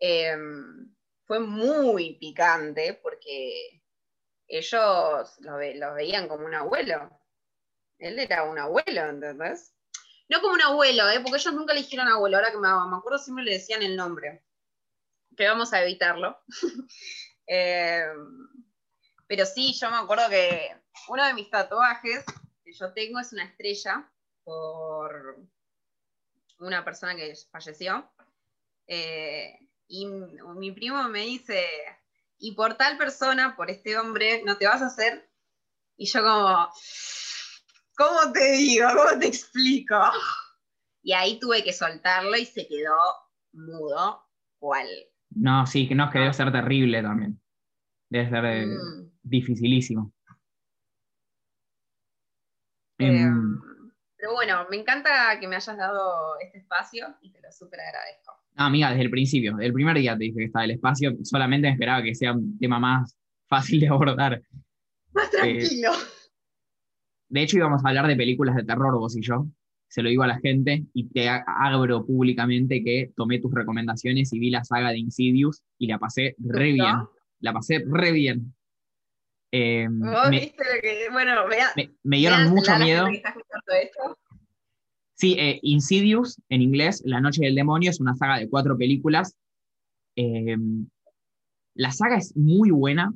[0.00, 0.94] Em,
[1.26, 3.82] fue muy picante porque
[4.48, 7.17] ellos lo, lo veían como un abuelo.
[7.98, 9.74] Él era un abuelo, ¿entendés?
[10.28, 11.20] No como un abuelo, ¿eh?
[11.20, 13.96] porque ellos nunca le dijeron abuelo, ahora que me, me acuerdo siempre le decían el
[13.96, 14.44] nombre.
[15.36, 16.38] Que vamos a evitarlo.
[17.50, 18.04] Eh,
[19.26, 20.70] pero sí, yo me acuerdo que
[21.08, 22.22] uno de mis tatuajes
[22.62, 24.06] que yo tengo es una estrella
[24.44, 25.38] por
[26.58, 28.10] una persona que falleció.
[28.86, 31.66] Eh, y mi primo me dice,
[32.38, 35.30] y por tal persona, por este hombre, no te vas a hacer.
[35.96, 36.70] Y yo como,
[37.98, 38.86] ¿Cómo te digo?
[38.94, 39.96] ¿Cómo te explico?
[41.02, 42.96] Y ahí tuve que soltarlo y se quedó
[43.52, 44.24] mudo,
[44.60, 44.86] cual.
[45.30, 47.40] No, sí, que no, es que debe ser terrible también.
[48.08, 49.10] Debe ser eh, mm.
[49.22, 50.12] dificilísimo.
[52.98, 53.60] Em,
[54.16, 58.32] Pero bueno, me encanta que me hayas dado este espacio y te lo súper agradezco.
[58.54, 61.16] Ah, amiga, desde el principio, desde el primer día te dije que estaba el espacio,
[61.24, 63.16] solamente esperaba que sea un tema más
[63.48, 64.40] fácil de abordar.
[65.12, 65.92] Más tranquilo.
[67.28, 69.46] De hecho, íbamos a hablar de películas de terror, vos y yo.
[69.88, 74.38] Se lo digo a la gente y te abro públicamente que tomé tus recomendaciones y
[74.38, 76.94] vi la saga de Insidious y la pasé re bien.
[77.40, 78.54] La pasé re bien.
[79.50, 80.10] Eh, me,
[81.10, 81.32] bueno,
[82.04, 83.06] me, dieron mucho miedo.
[85.14, 89.36] Sí, eh, Insidious, en inglés, La Noche del Demonio, es una saga de cuatro películas.
[90.16, 90.56] Eh,
[91.74, 93.12] la saga es muy buena.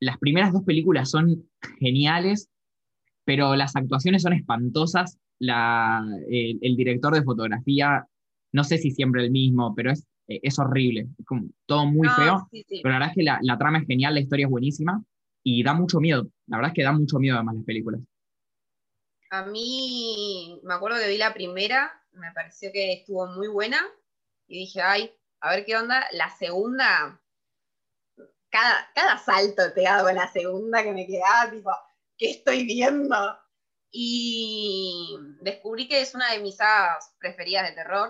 [0.00, 2.50] Las primeras dos películas son geniales,
[3.24, 5.18] pero las actuaciones son espantosas.
[5.40, 8.06] el, director de fotografía,
[8.52, 11.08] no sé si siempre el mismo, pero es, es horrible.
[11.18, 12.48] Es como todo muy feo.
[12.50, 15.02] Pero la verdad es que la, la trama es genial, la historia es buenísima
[15.42, 16.28] y da mucho miedo.
[16.46, 18.00] La verdad es que da mucho miedo además las películas.
[19.30, 23.78] A mí, me acuerdo que vi la primera, me pareció que estuvo muy buena
[24.46, 26.06] y dije, ay, a ver qué onda.
[26.12, 27.20] La segunda,
[28.56, 31.70] cada, cada salto pegado con la segunda que me quedaba, tipo,
[32.16, 33.16] ¿qué estoy viendo?
[33.90, 38.08] Y descubrí que es una de mis sagas preferidas de terror.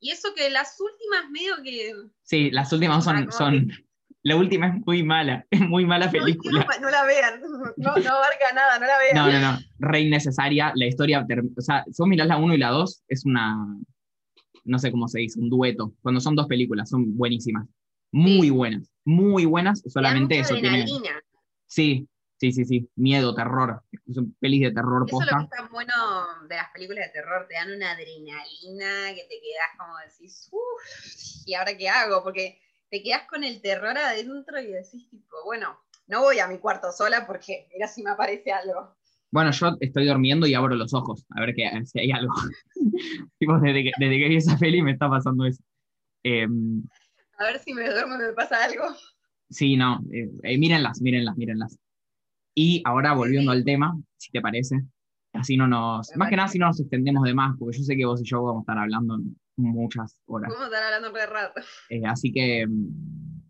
[0.00, 1.92] Y eso que las últimas medio que...
[2.22, 3.70] Sí, las últimas son, son,
[4.22, 6.66] la última es muy mala, es muy mala película.
[6.80, 7.40] No, la vean,
[7.76, 9.14] no, abarca nada, no la vean.
[9.14, 10.72] No, no, no, re innecesaria.
[10.74, 11.24] La historia,
[11.56, 13.56] o sea, si vos mirás la 1 y la 2, es una,
[14.64, 15.94] no sé cómo se dice, un dueto.
[16.02, 17.66] Cuando son dos películas, son buenísimas.
[18.12, 20.86] Muy buenas, muy buenas, solamente eso tiene.
[21.66, 22.90] Sí, sí, sí, sí.
[22.96, 23.82] Miedo, terror.
[24.12, 25.94] Son pelis de terror Eso es lo que está bueno
[26.48, 31.46] de las películas de terror, te dan una adrenalina que te quedas como decís, uff,
[31.46, 32.22] ¿y ahora qué hago?
[32.22, 36.58] Porque te quedas con el terror adentro y decís, tipo, bueno, no voy a mi
[36.58, 38.94] cuarto sola porque mira si me aparece algo.
[39.30, 41.54] Bueno, yo estoy durmiendo y abro los ojos a ver
[41.86, 42.32] si hay algo.
[43.40, 45.62] desde, que, desde que vi esa peli me está pasando eso.
[46.22, 46.84] Em,
[47.38, 48.84] a ver si me duermo me pasa algo.
[49.50, 51.78] Sí, no, eh, eh, mírenlas, mírenlas, mírenlas.
[52.54, 54.82] Y ahora volviendo al tema, si te parece,
[55.32, 57.96] así no nos, más que nada si no nos extendemos de más, porque yo sé
[57.96, 59.18] que vos y yo vamos a estar hablando
[59.56, 60.50] muchas horas.
[60.50, 61.60] Vamos a estar hablando por rato.
[61.90, 63.44] Eh, así que mm,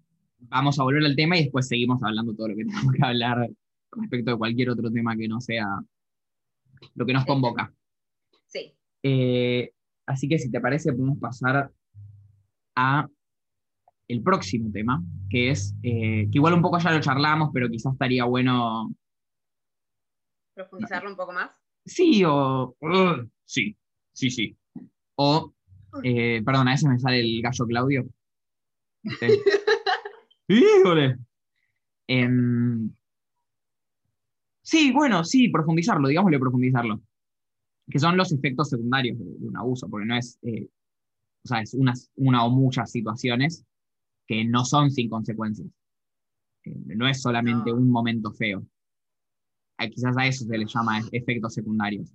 [0.48, 3.48] vamos a volver al tema y después seguimos hablando todo lo que tenemos que hablar
[3.92, 5.66] respecto de cualquier otro tema que no sea
[6.94, 7.72] lo que nos convoca.
[8.46, 8.74] Sí.
[9.02, 9.70] Eh,
[10.06, 11.70] así que si te parece, podemos pasar
[12.76, 13.08] a
[14.08, 17.92] el próximo tema, que es, eh, que igual un poco ya lo charlamos, pero quizás
[17.92, 18.94] estaría bueno...
[20.54, 21.50] ¿Profundizarlo un poco más?
[21.84, 22.76] Sí, o...
[22.80, 23.76] Uh, sí,
[24.12, 24.56] sí, sí.
[25.16, 25.54] O
[26.02, 28.06] eh, perdón, a veces me sale el gallo Claudio.
[29.02, 29.28] Este.
[30.48, 31.18] ¡Híjole!
[32.06, 32.90] Em,
[34.62, 37.00] sí, bueno, sí, profundizarlo, digámosle profundizarlo.
[37.88, 40.68] Que son los efectos secundarios de, un abuso, porque no es, eh,
[41.44, 43.64] o sea, es una, una, o muchas situaciones
[44.26, 45.68] que no son sin consecuencias.
[46.64, 48.66] Eh, no es solamente un momento feo.
[49.78, 52.12] quizás a eso se le llama efectos secundarios.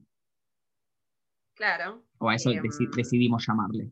[1.55, 2.03] Claro.
[2.19, 2.63] O a eso em,
[2.95, 3.91] decidimos llamarle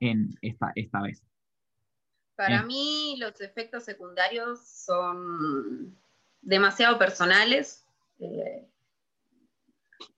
[0.00, 1.22] en esta, esta vez.
[2.34, 2.64] Para eh.
[2.64, 5.96] mí los efectos secundarios son
[6.42, 7.86] demasiado personales.
[8.18, 8.68] Eh,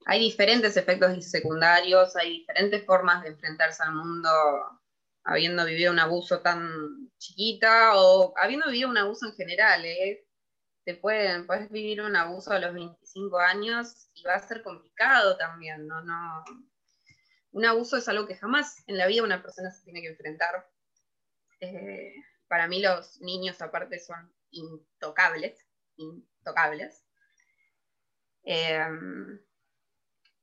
[0.05, 4.29] hay diferentes efectos secundarios, hay diferentes formas de enfrentarse al mundo
[5.23, 9.85] habiendo vivido un abuso tan chiquita o habiendo vivido un abuso en general.
[9.85, 10.25] ¿eh?
[10.85, 15.37] Te pueden, puedes vivir un abuso a los 25 años y va a ser complicado
[15.37, 16.01] también, ¿no?
[16.01, 16.43] no
[17.51, 20.69] un abuso es algo que jamás en la vida una persona se tiene que enfrentar.
[21.59, 22.13] Eh,
[22.47, 25.57] para mí los niños aparte son intocables,
[25.97, 27.05] intocables.
[28.43, 29.39] Em,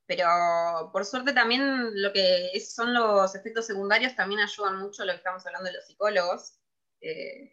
[0.06, 5.18] pero por suerte también lo que son los efectos secundarios también ayudan mucho, lo que
[5.18, 6.58] estamos hablando de los psicólogos,
[7.00, 7.52] eh,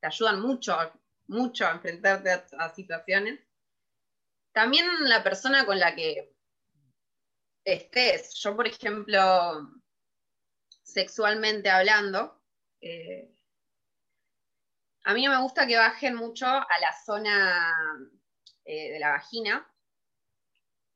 [0.00, 0.76] te ayudan mucho,
[1.26, 3.40] mucho a enfrentarte a situaciones.
[4.52, 6.34] También la persona con la que
[7.64, 8.34] estés.
[8.34, 9.70] Yo, por ejemplo,
[10.82, 12.42] sexualmente hablando,
[12.80, 13.34] eh,
[15.04, 18.10] a mí no me gusta que bajen mucho a la zona
[18.64, 19.66] eh, de la vagina,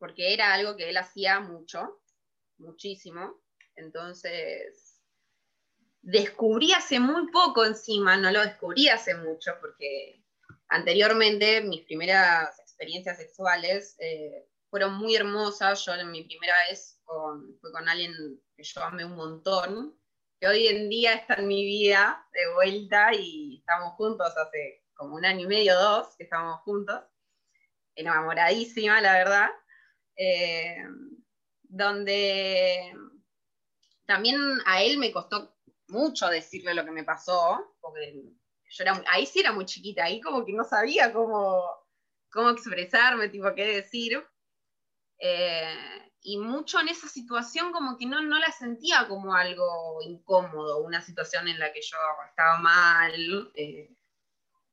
[0.00, 2.00] porque era algo que él hacía mucho,
[2.58, 3.40] muchísimo.
[3.76, 4.98] Entonces,
[6.00, 10.24] descubrí hace muy poco encima, no lo descubrí hace mucho, porque
[10.68, 15.84] anteriormente mis primeras experiencias sexuales eh, fueron muy hermosas.
[15.84, 18.12] Yo en mi primera vez con, fue con alguien
[18.56, 20.00] que yo amé un montón,
[20.40, 25.16] que hoy en día está en mi vida de vuelta y estamos juntos hace como
[25.16, 27.02] un año y medio, dos, que estamos juntos,
[27.94, 29.50] enamoradísima, la verdad.
[30.22, 30.84] Eh,
[31.62, 32.94] donde
[34.04, 35.56] también a él me costó
[35.88, 38.22] mucho decirle lo que me pasó, porque
[38.68, 41.64] yo era, ahí sí era muy chiquita, ahí como que no sabía cómo,
[42.30, 44.22] cómo expresarme, tipo qué decir.
[45.18, 50.82] Eh, y mucho en esa situación como que no, no la sentía como algo incómodo,
[50.84, 51.96] una situación en la que yo
[52.28, 53.50] estaba mal.
[53.54, 53.88] Eh,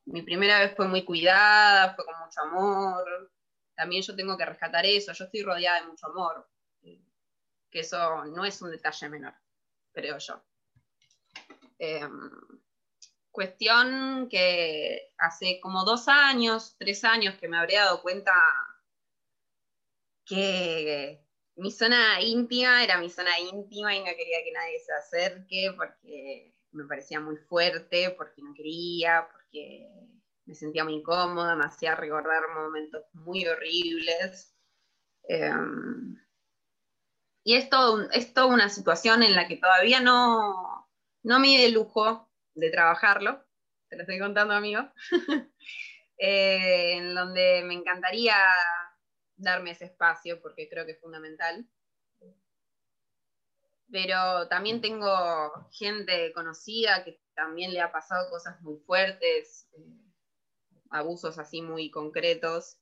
[0.08, 3.32] mi primera vez fue muy cuidada, fue con mucho amor.
[3.78, 6.49] También yo tengo que rescatar eso, yo estoy rodeada de mucho amor,
[6.82, 9.36] que eso no es un detalle menor,
[9.93, 10.43] creo yo.
[11.78, 12.32] Em,
[13.30, 18.34] cuestión que hace como dos años, tres años que me habría dado cuenta
[20.25, 21.23] que
[21.55, 26.51] mi zona íntima era mi zona íntima y no quería que nadie se acerque porque
[26.71, 29.88] me parecía muy fuerte, porque no quería, porque
[30.48, 34.56] me sentía muy incómoda, me hacía recordar momentos muy horribles.
[35.24, 36.18] Em,
[37.43, 40.89] y es todo, es toda una situación en la que todavía no,
[41.24, 43.45] no me de lujo de trabajarlo,
[43.89, 44.82] te lo estoy contando, amigo,
[46.18, 48.36] eh, en donde me encantaría
[49.36, 51.68] darme ese espacio porque creo que es fundamental.
[53.89, 60.07] Pero también tengo gente conocida que también le ha pasado cosas muy fuertes, eh,
[60.92, 62.78] abusos así muy concretos,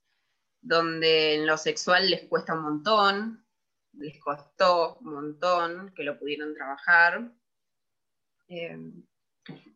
[0.62, 3.46] donde en lo sexual les cuesta un montón,
[3.94, 7.32] les costó un montón que lo pudieron trabajar.
[8.48, 8.78] Eh,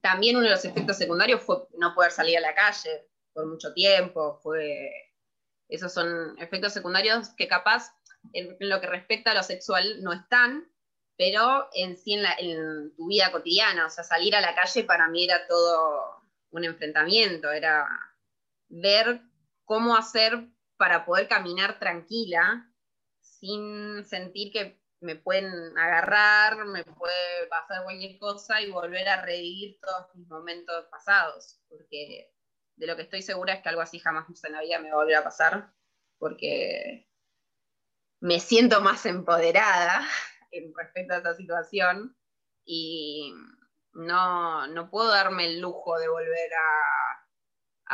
[0.02, 3.74] también uno de los efectos secundarios fue no poder salir a la calle por mucho
[3.74, 4.92] tiempo, fue
[5.70, 7.94] esos son efectos secundarios que capaz
[8.34, 10.68] en, lo que respecta a lo sexual no están,
[11.16, 15.26] pero en sí en, tu vida cotidiana, o sea, salir a la calle para mí
[15.26, 17.88] era todo un enfrentamiento, era
[18.70, 19.22] ver
[19.65, 20.47] cómo hacer
[20.78, 22.72] para poder caminar tranquila
[23.20, 29.80] sin sentir que me pueden agarrar, me puede pasar cualquier cosa y volver a revivir
[29.82, 32.34] todos mis momentos pasados, porque
[32.76, 35.20] de lo que estoy segura es que algo así jamás en la vida me va
[35.20, 35.74] a pasar,
[36.17, 37.09] porque
[38.20, 40.01] me siento más empoderada
[40.51, 42.15] en respecto a esta situación
[42.65, 43.34] y
[43.93, 47.09] no, puedo darme el lujo de volver a,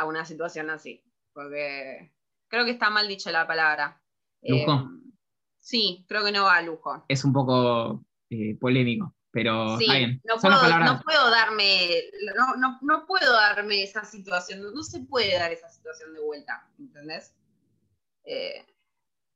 [0.04, 2.12] una situación así, porque
[2.48, 4.02] creo que está mal dicha la palabra.
[4.42, 4.72] ¿Lujo?
[4.72, 5.12] Eh,
[5.58, 7.04] sí, creo que no va a lujo.
[7.08, 10.22] Es un poco eh, polémico pero está bien.
[10.24, 12.04] No puedo, no puedo, darme,
[12.80, 17.34] no, puedo darme esa situación, no se puede dar esa situación de vuelta, ¿entendés?
[18.24, 18.64] Eh,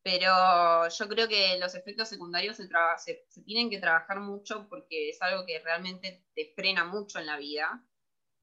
[0.02, 5.20] pero yo creo que los efectos secundarios se, se, tienen que trabajar mucho porque es
[5.20, 7.84] algo que realmente te frena mucho en la vida,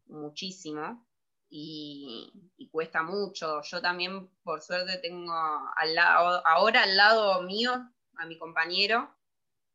[0.05, 1.06] muchísimo,
[1.49, 3.61] y, cuesta mucho.
[3.63, 5.33] Yo también, por suerte, tengo
[5.75, 7.73] al lado, ahora al lado mío
[8.17, 9.15] a mi compañero,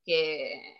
[0.04, 0.76] que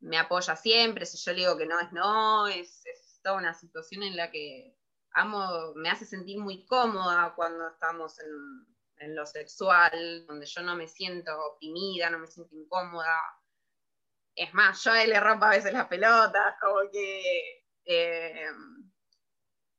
[0.00, 2.82] me apoya siempre, si yo le digo que no es no, es,
[3.22, 4.76] toda una situación en la que
[5.12, 10.86] amo, me hace sentir muy cómoda cuando estamos en, lo sexual, donde yo no me
[10.86, 13.18] siento oprimida, no me siento incómoda.
[14.34, 18.46] Es más, yo le rompo a veces las pelotas, como que eh,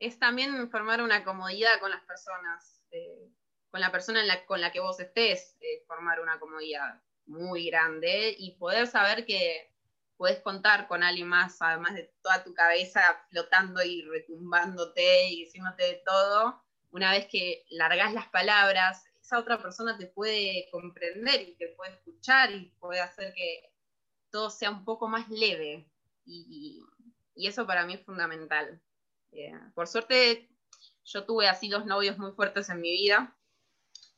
[0.01, 3.29] es también formar una comodidad con las personas, eh,
[3.69, 8.57] con la persona con la que vos estés, eh, formar una comodidad muy grande y
[8.57, 9.71] poder saber que
[10.17, 15.83] puedes contar con alguien más, además de toda tu cabeza flotando y retumbándote y diciéndote
[15.83, 21.55] de todo, una vez que largas las palabras, esa otra persona te puede comprender y
[21.55, 23.71] te puede escuchar y puede hacer que
[24.29, 25.87] todo sea un poco más leve.
[26.25, 26.83] Y,
[27.35, 28.79] eso para mí es fundamental.
[29.31, 30.49] Eh, por suerte,
[31.03, 33.35] yo tuve así dos novios muy fuertes en mi vida,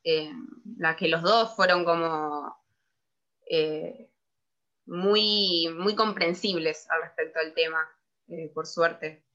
[0.03, 0.31] eh,
[0.77, 2.55] la que los dos fueron como...
[3.45, 4.09] Eh,
[4.85, 7.87] muy, muy comprensibles al respecto del tema,
[8.27, 9.25] eh, por suerte.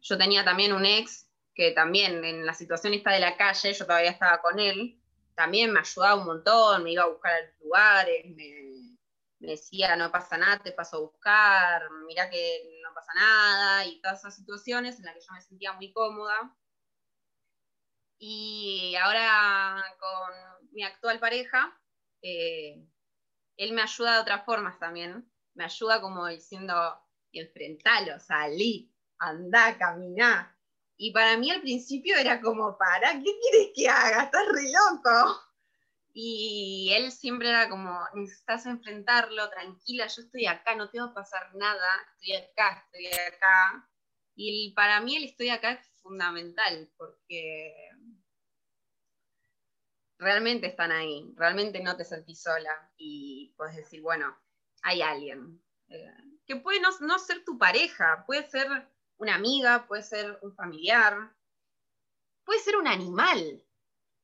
[0.00, 3.86] Yo tenía también un ex que también en la situación esta de la calle, yo
[3.86, 5.00] todavía estaba con él,
[5.34, 8.65] también me ayudaba un montón, me iba a buscar lugares, me,
[9.46, 14.00] me decía no pasa nada, te paso a buscar, mira que no pasa nada, y
[14.00, 16.52] todas esas situaciones en las que yo me sentía muy cómoda.
[18.18, 21.80] Y ahora con mi actual pareja,
[22.22, 22.84] eh,
[23.56, 25.30] él me ayuda de otras formas también.
[25.54, 26.74] Me ayuda como diciendo,
[27.32, 30.58] enfrentalo, salí, andá, caminá.
[30.96, 34.24] Y para mí al principio era como, para, ¿qué quieres que haga?
[34.24, 35.45] Estás re loco.
[36.18, 41.14] Y él siempre era como, necesitas enfrentarlo, tranquila, yo estoy acá, no te va a
[41.14, 43.86] pasar nada, estoy acá, estoy acá.
[44.34, 47.90] Y para mí el estoy acá es fundamental, porque
[50.18, 54.34] realmente están ahí, realmente no te sentís sola y puedes decir, bueno,
[54.80, 55.62] hay alguien.
[55.90, 56.14] Eh,
[56.46, 58.66] que puede no, no, ser tu pareja, puede ser
[59.18, 61.36] una amiga, puede ser un familiar,
[62.42, 63.62] puede ser un animal,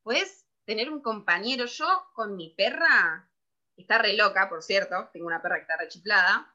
[0.02, 1.66] puedes tener un compañero.
[1.66, 3.28] Yo con mi perra,
[3.76, 6.54] está re loca, por cierto, tengo una perra que está rechiflada,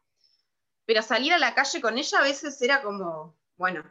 [0.86, 3.84] pero salir a la calle con ella a veces era como, bueno,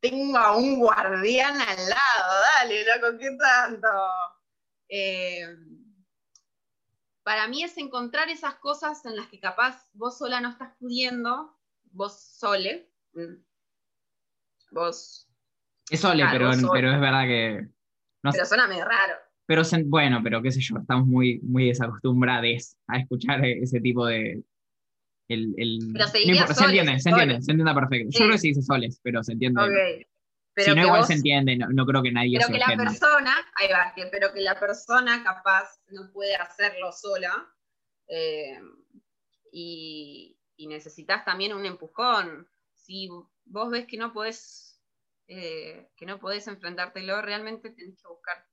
[0.00, 3.88] tengo a un guardián al lado, dale, loco, ¿qué tanto?
[4.88, 5.56] Eh,
[7.22, 11.58] para mí es encontrar esas cosas en las que capaz vos sola no estás pudiendo,
[11.90, 12.88] vos sole,
[14.70, 15.28] vos...
[15.90, 17.68] Es sole, pero, pero es verdad que...
[18.22, 19.25] pero suena medio raro.
[19.46, 24.42] Pero bueno, pero qué sé yo, estamos muy, muy desacostumbrados a escuchar ese tipo de...
[25.28, 25.78] El, el...
[25.92, 28.08] Pero se, entiende, se entiende, se entiende perfecto.
[28.10, 30.06] Yo creo que se dice soles, pero se entiende.
[30.52, 33.68] Pero si no, igual se entiende, no, creo que nadie Pero que la persona, ahí
[33.68, 37.46] va, pero que la persona capaz no puede hacerlo sola
[38.08, 38.58] eh,
[39.52, 42.48] y, necesitas también un empujón.
[42.72, 43.08] Si
[43.44, 44.80] vos ves que no podés,
[45.28, 48.44] eh, que no podés enfrentártelo, realmente tenés que buscar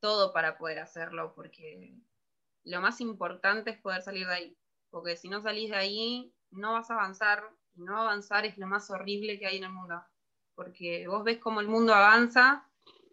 [0.00, 1.94] todo para poder hacerlo, porque
[2.64, 4.58] lo más importante es poder salir de ahí.
[4.90, 7.42] Porque si no salís de ahí, no vas a avanzar,
[7.74, 10.02] y no avanzar es lo más horrible que hay en el mundo
[10.58, 12.68] porque vos ves cómo el mundo avanza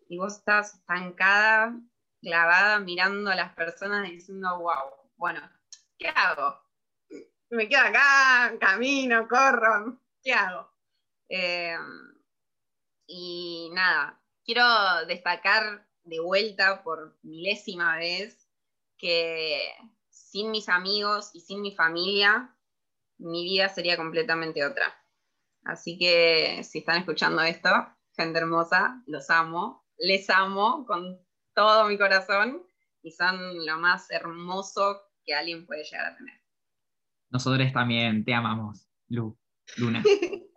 [0.10, 1.80] y vos estás estancada,
[2.20, 5.48] clavada, mirando a las personas y diciendo, wow, bueno,
[5.96, 6.60] ¿qué hago?
[7.52, 10.72] Me quedo acá, camino, corro, ¿qué hago?
[11.30, 11.78] Eh,
[13.06, 18.48] y nada, quiero destacar de vuelta por milésima vez
[18.98, 19.60] que
[20.10, 22.56] sin mis amigos y sin mi familia,
[23.18, 24.86] mi vida sería completamente otra.
[25.64, 27.70] Así que si están escuchando esto,
[28.16, 31.20] gente hermosa, los amo, les amo con
[31.54, 32.64] todo mi corazón
[33.02, 36.36] y son lo más hermoso que alguien puede llegar a tener.
[37.32, 39.38] Nosotros también te amamos, Lu,
[39.78, 40.04] Luna.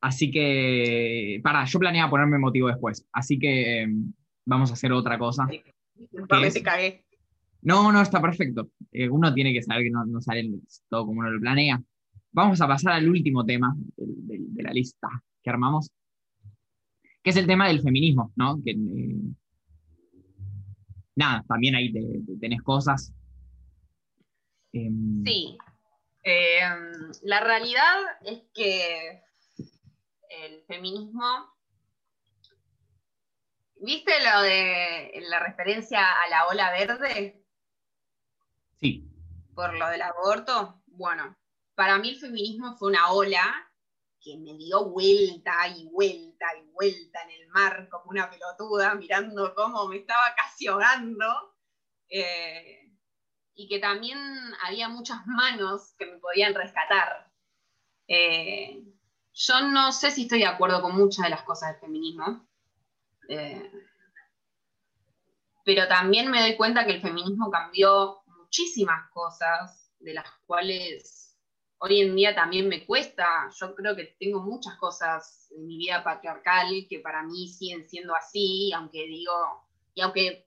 [0.00, 4.14] Así que, para, yo planeaba ponerme motivo después, así que em,
[4.50, 5.46] vamos a hacer otra cosa.
[5.48, 7.04] Sí, cagué.
[7.62, 8.70] No, no, está perfecto.
[8.90, 10.50] Eh, uno tiene que saber que no, no sale
[10.88, 11.80] todo como uno lo planea.
[12.32, 15.08] Vamos a pasar al último tema de, la lista
[15.42, 15.90] que armamos,
[17.22, 18.60] que es el tema del feminismo, ¿no?
[18.64, 19.16] Que, eh,
[21.14, 21.92] nada, también ahí
[22.40, 23.12] tenés cosas.
[24.72, 25.56] Em, sí.
[26.22, 29.22] Em, la realidad es que
[30.44, 31.59] el feminismo.
[33.82, 37.42] ¿Viste lo de la referencia a la ola verde?
[38.78, 39.10] Sí.
[39.54, 40.82] Por lo del aborto.
[40.86, 41.34] Bueno,
[41.74, 43.72] para mí el feminismo fue una ola
[44.20, 49.54] que me dio vuelta y vuelta y vuelta en el mar como una pelotuda, mirando
[49.54, 51.56] cómo me estaba casi ahogando.
[52.08, 52.92] Eh,
[53.54, 54.18] y que también
[54.62, 57.32] había muchas manos que me podían rescatar.
[58.08, 58.84] Eh,
[59.32, 62.46] yo no sé si estoy de acuerdo con muchas de las cosas del feminismo,
[63.30, 63.70] eh,
[65.64, 71.38] pero también me doy cuenta que el feminismo cambió muchísimas cosas de las cuales
[71.78, 73.48] hoy en día también me cuesta.
[73.56, 78.16] Yo creo que tengo muchas cosas en mi vida patriarcal que para mí siguen siendo
[78.16, 79.32] así, aunque digo,
[79.94, 80.46] y aunque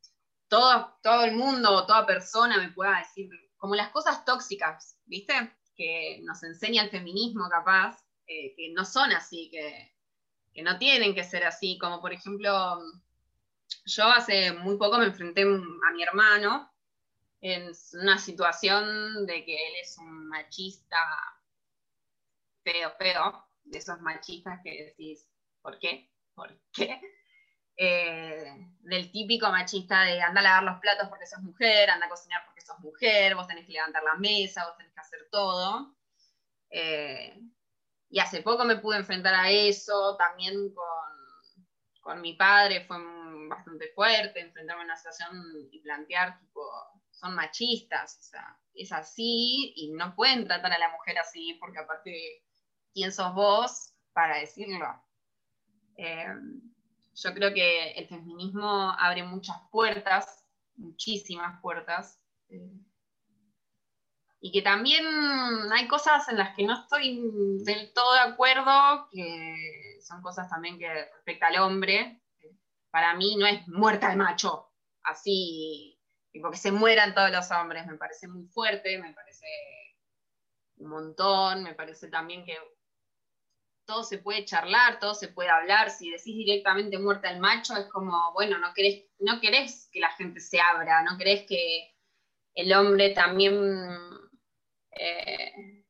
[0.49, 5.33] todo, todo el mundo, toda persona me pueda decir, como las cosas tóxicas, ¿viste?
[5.77, 9.92] Que nos enseña el feminismo capaz, eh, que no son así, que,
[10.53, 12.79] que no tienen que ser así, como por ejemplo,
[13.85, 16.71] yo hace muy poco me enfrenté a mi hermano
[17.41, 20.97] en una situación de que él es un machista
[22.63, 25.27] feo, feo, de esos machistas que decís,
[25.61, 26.09] ¿por qué?
[26.33, 27.01] ¿Por qué?
[27.75, 32.09] Eh, del típico machista de anda a lavar los platos porque sos mujer, anda a
[32.09, 35.95] cocinar porque sos mujer, vos tenés que levantar la mesa, vos tenés que hacer todo.
[36.69, 37.35] Eh,
[38.13, 40.85] y hace poco me pude enfrentar a eso, también con,
[41.99, 42.97] con mi padre fue
[43.49, 45.35] bastante fuerte, enfrentarme a una situación
[45.71, 46.61] y plantear, tipo,
[47.09, 51.79] son machistas, o sea, es así y no pueden tratar a la mujer así porque
[51.79, 52.43] aparte,
[52.93, 54.85] ¿quién sos vos para decirlo?
[55.97, 56.35] Eh,
[57.15, 60.45] yo creo que el feminismo abre muchas puertas,
[60.75, 62.77] muchísimas puertas, eh,
[64.43, 65.05] y que también
[65.71, 67.21] hay cosas en las que no estoy
[67.63, 72.21] del todo de acuerdo, que son cosas también que respecta al hombre.
[72.91, 75.93] Para mí no es muerta el macho, así
[76.33, 79.45] Tipo, que se mueran todos los hombres, me parece muy fuerte, me parece
[80.77, 82.57] un montón, me parece también que
[83.85, 85.91] todo se puede charlar, todo se puede hablar.
[85.91, 90.09] Si decís directamente muerte al macho, es como, bueno, no querés, no querés que la
[90.09, 91.93] gente se abra, no querés que
[92.55, 93.53] el hombre también
[94.95, 95.83] eh,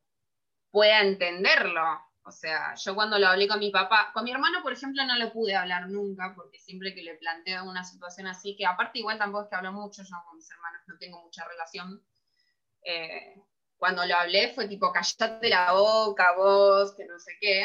[0.71, 1.83] pueda entenderlo.
[2.25, 5.17] O sea, yo cuando lo hablé con mi papá, con mi hermano, por ejemplo, no
[5.17, 9.17] lo pude hablar nunca, porque siempre que le planteo una situación así, que aparte igual
[9.17, 12.01] tampoco es que hablo mucho, yo con mis hermanos no tengo mucha relación,
[12.85, 13.35] eh,
[13.77, 17.63] cuando lo hablé fue tipo, callate la boca, vos, que no sé qué.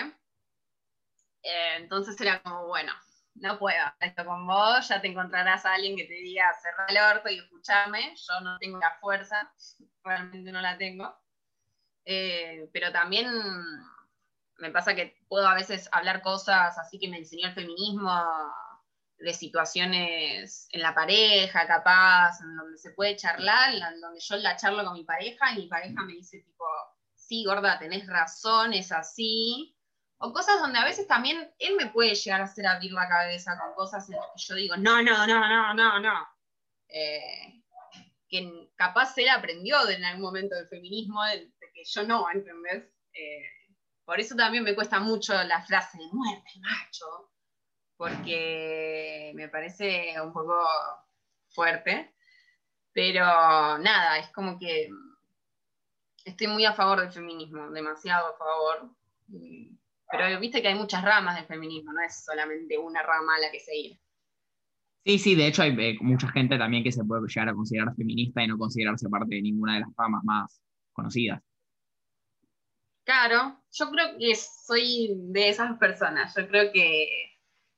[1.43, 2.93] Eh, entonces era como, bueno,
[3.37, 7.17] no puedo esto con vos, ya te encontrarás a alguien que te diga cerrar el
[7.17, 9.53] orto y escucharme, yo no tengo la fuerza,
[10.05, 11.17] realmente no la tengo.
[12.11, 13.27] Eh, pero también
[14.57, 18.11] me pasa que puedo a veces hablar cosas así que me enseñó el feminismo,
[19.19, 24.57] de situaciones en la pareja, capaz, en donde se puede charlar, en donde yo la
[24.57, 26.65] charlo con mi pareja y mi pareja me dice tipo,
[27.15, 29.77] sí, gorda, tenés razón, es así.
[30.17, 33.59] O cosas donde a veces también él me puede llegar a hacer abrir la cabeza
[33.59, 36.29] con cosas en las que yo digo, no, no, no, no, no, no.
[36.89, 37.63] Eh,
[38.29, 42.85] que capaz él aprendió en algún momento del feminismo, de, que yo no, ¿entendés?
[43.13, 43.43] Eh,
[44.05, 47.31] por eso también me cuesta mucho la frase de muerte, macho,
[47.97, 50.59] porque me parece un poco
[51.51, 52.15] fuerte,
[52.93, 53.25] pero
[53.79, 54.89] nada, es como que
[56.25, 58.97] estoy muy a favor del feminismo, demasiado a favor,
[60.11, 63.51] pero viste que hay muchas ramas del feminismo, no es solamente una rama a la
[63.53, 64.01] que seguir.
[65.05, 67.95] Sí, sí, de hecho hay eh, mucha gente también que se puede llegar a considerar
[67.95, 70.61] feminista y no considerarse parte de ninguna de las ramas más
[70.93, 71.43] conocidas.
[73.09, 76.35] Claro, yo creo que soy de esas personas.
[76.37, 77.09] Yo creo que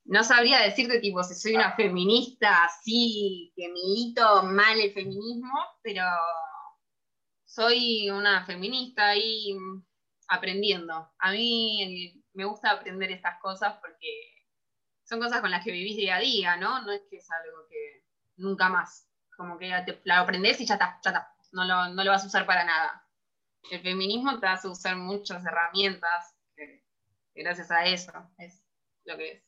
[0.04, 5.52] no sabría decirte tipo si soy una feminista así, que milito mal el feminismo,
[5.84, 6.02] pero
[7.44, 9.56] soy una feminista ahí
[10.26, 11.12] aprendiendo.
[11.20, 14.08] A mí me gusta aprender estas cosas porque
[15.04, 16.82] son cosas con las que vivís día a día, ¿no?
[16.82, 18.04] No es que es algo que
[18.36, 19.08] nunca más.
[19.36, 19.68] Como que
[20.04, 21.34] la aprendes y ya está, ya está.
[21.52, 23.06] No lo, no lo vas a usar para nada
[23.70, 26.34] el feminismo te hace usar muchas herramientas
[27.34, 28.62] gracias a eso es
[29.04, 29.42] lo que es.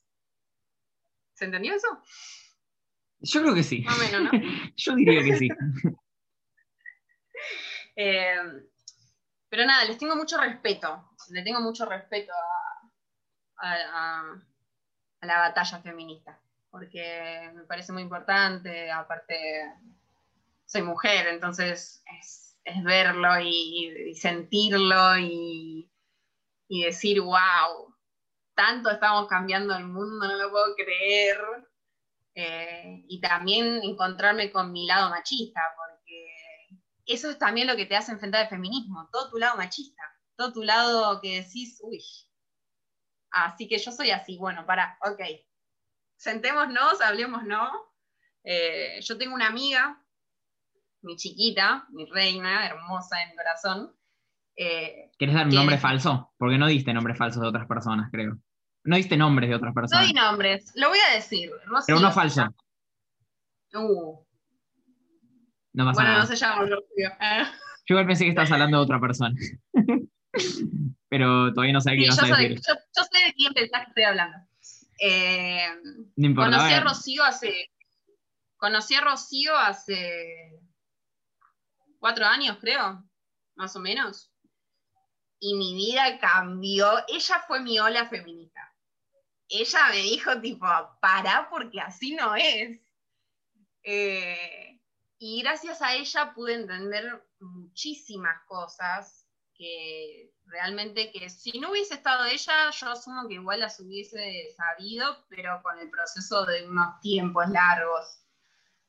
[1.34, 1.88] ¿Se entendió eso?
[3.20, 3.82] Yo creo que sí.
[3.82, 4.30] Más o menos, ¿no?
[4.76, 5.48] Yo diría que sí.
[7.94, 8.36] Eh,
[9.50, 11.10] pero nada, les tengo mucho respeto.
[11.28, 12.32] Le tengo mucho respeto
[13.58, 14.32] a,
[15.20, 16.40] la batalla feminista.
[16.70, 18.90] Porque me parece muy importante.
[18.90, 19.36] Aparte,
[20.64, 25.88] soy mujer, entonces es es verlo y, sentirlo y,
[26.68, 27.94] decir, wow,
[28.54, 31.38] tanto estamos cambiando el mundo, no lo puedo creer.
[32.34, 37.94] Eh, y también encontrarme con mi lado machista, porque eso es también lo que te
[37.94, 40.02] hace enfrentar el feminismo, todo tu lado machista,
[40.36, 42.02] todo tu lado que decís, uy,
[43.32, 45.20] así que yo soy así, bueno, para, ok,
[46.16, 47.70] sentémonos, hablemos, ¿no?
[48.44, 50.01] Eh, yo tengo una amiga
[51.02, 53.92] mi chiquita, mi reina, hermosa en corazón.
[54.56, 56.32] Eh, ¿Quieres dar un nombre falso?
[56.36, 58.38] Porque no diste nombres falsos de otras personas, creo.
[58.84, 60.02] No diste nombres de otras personas.
[60.02, 61.50] No di nombres, lo voy a decir.
[61.86, 62.48] Pero uno falso.
[63.74, 64.24] Uh.
[65.74, 67.10] No pasa bueno, no se llama Rocío.
[67.86, 69.34] Yo igual pensé que estabas hablando de otra persona.
[71.08, 72.54] Pero todavía no sé ibas a decir.
[72.54, 74.38] Yo, yo, sé de quién pensás que estoy hablando.
[75.00, 75.66] Eh,
[76.16, 77.70] no importa, conocí a Rocío hace.
[78.56, 80.60] Conocí a Rocío hace
[82.02, 83.00] cuatro años, creo,
[83.54, 84.28] más o menos.
[85.38, 86.98] Y mi vida cambió.
[87.06, 88.60] Ella fue mi ola feminista.
[89.48, 90.66] Ella me dijo, tipo,
[91.00, 92.80] para porque así no es.
[93.84, 94.80] Eh,
[95.18, 102.24] y gracias a ella pude entender muchísimas cosas que realmente que si no hubiese estado
[102.24, 107.48] ella, yo asumo que igual las hubiese sabido, pero con el proceso de unos tiempos
[107.48, 108.21] largos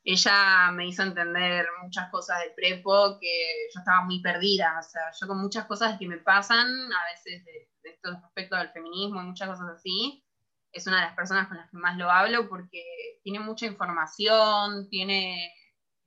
[0.04, 4.78] ella me hizo entender muchas cosas del prepo que yo estaba muy perdida.
[4.80, 8.60] O sea, yo con muchas cosas que me pasan, a veces de, de estos aspectos
[8.60, 10.24] del feminismo y muchas cosas así,
[10.72, 12.84] es una de las personas con las que más lo hablo porque
[13.24, 15.54] tiene mucha información, tiene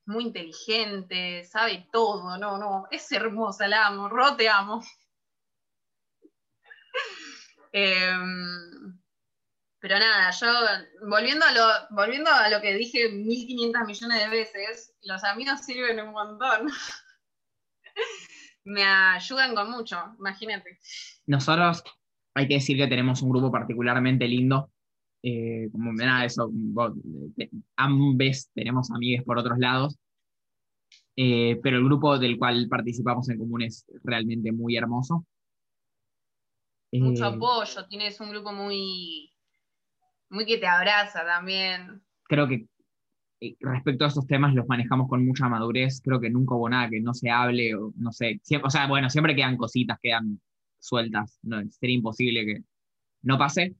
[0.07, 4.83] muy inteligente, sabe todo, no, no, es hermosa, la amo, Ro, te amo.
[7.73, 8.99] Em,
[9.87, 10.47] pero nada, yo
[11.09, 16.01] volviendo a, lo, volviendo a lo que dije 1500 millones de veces, los amigos sirven
[16.01, 16.67] un montón.
[18.65, 20.81] Me ayudan con mucho, imagínate.
[21.27, 21.85] Nosotros,
[22.35, 24.73] hay que decir que tenemos un grupo particularmente lindo.
[25.23, 26.51] Eh, como nada, eso,
[27.77, 29.97] ambos tenemos amigues por otros lados.
[31.15, 35.25] Eh, pero el grupo del cual participamos en común es realmente muy hermoso.
[36.91, 39.33] Mucho eh, apoyo, tienes un grupo muy,
[40.31, 42.03] muy que te abraza también.
[42.25, 42.67] Creo que
[43.41, 46.01] eh, respecto a estos temas los manejamos con mucha madurez.
[46.03, 48.41] Creo que nunca hubo nada que no se hable o no sé.
[48.63, 50.41] o sea, bueno, siempre quedan cositas, quedan
[50.79, 51.39] sueltas.
[51.43, 52.63] No, sería imposible que
[53.23, 53.75] no pase.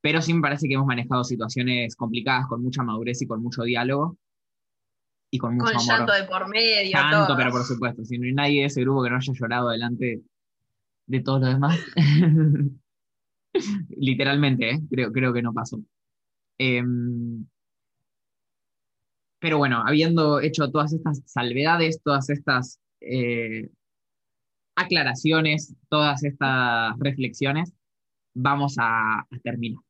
[0.00, 3.62] Pero sí me parece que hemos manejado situaciones complicadas con mucha madurez y con mucho
[3.62, 4.16] diálogo.
[5.30, 6.92] Y con mucho con llanto de por medio.
[6.92, 8.04] Tanto, pero por supuesto.
[8.04, 10.22] Si no hay nadie de ese grupo que no haya llorado delante
[11.06, 11.78] de todos los demás.
[13.96, 14.80] Literalmente, ¿eh?
[14.90, 15.78] creo, creo que no pasó.
[16.64, 17.44] Em,
[19.40, 23.68] pero bueno, habiendo hecho todas estas salvedades, todas estas eh,
[24.76, 27.72] aclaraciones, todas estas reflexiones,
[28.34, 29.82] vamos a, terminar.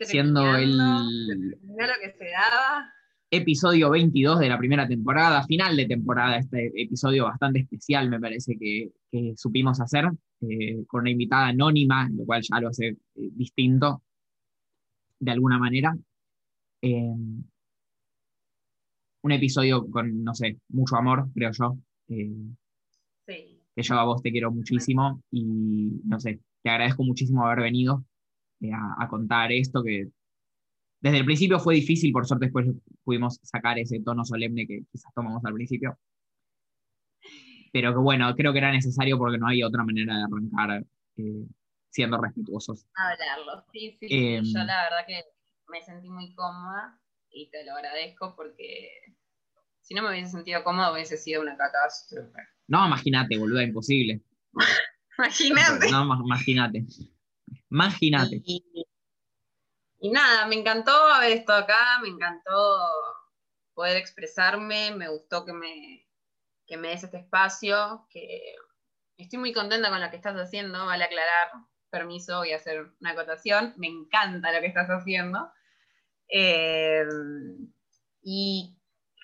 [0.00, 2.92] Siendo el lo que se daba.
[3.30, 8.58] episodio 22 de la primera temporada, final de temporada, este episodio bastante especial me parece
[8.58, 8.90] que,
[9.36, 10.10] supimos hacer,
[10.42, 14.02] eh, con una invitada anónima, lo cual ya lo hace eh, distinto
[15.22, 15.96] de alguna manera.
[16.82, 17.14] Eh,
[19.24, 21.78] un episodio con, no sé, mucho amor, creo yo.
[22.08, 23.58] sí.
[23.74, 28.04] Que yo a vos te quiero muchísimo y, no sé, te agradezco muchísimo haber venido
[28.98, 30.08] a contar esto que
[31.00, 32.66] desde el principio fue difícil, por suerte después
[33.02, 35.98] pudimos sacar ese tono solemne que quizás tomamos al principio.
[37.72, 40.84] Pero que bueno, creo que era necesario porque no hay otra manera de arrancar
[41.16, 41.46] eh,
[41.92, 42.86] siendo respetuosos.
[42.94, 45.24] Hablarlo, sí, sí, em, Yo la verdad que
[45.68, 46.98] me sentí muy cómoda
[47.30, 48.90] y te lo agradezco porque
[49.82, 52.40] si no me hubiese sentido cómoda hubiese sido una catástrofe.
[52.66, 54.22] No, imagínate, boluda, imposible.
[55.18, 55.90] imagínate.
[55.90, 56.86] No, imagínate.
[57.70, 58.42] Imagínate.
[58.44, 62.50] Y nada, me encantó haber estado acá, me encantó
[63.74, 66.08] poder expresarme, me gustó que me,
[66.66, 68.54] que me des este espacio, que
[69.16, 71.50] estoy muy contenta con lo que estás haciendo, vale aclarar,
[71.92, 75.52] permiso, voy a hacer una acotación, me encanta lo que estás haciendo.
[76.28, 77.06] Eh,
[78.22, 78.76] y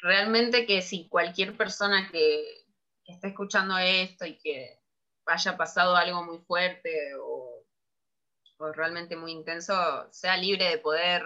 [0.02, 2.44] realmente que si cualquier persona que,
[3.04, 4.78] que esté escuchando esto y que
[5.26, 7.48] haya pasado algo muy fuerte o
[8.58, 9.74] o realmente muy intenso,
[10.12, 11.22] sea libre de poder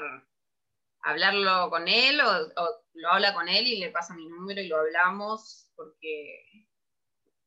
[1.01, 4.77] hablarlo con él o, lo habla con él y le pasa mi número y lo
[4.77, 6.69] hablamos, porque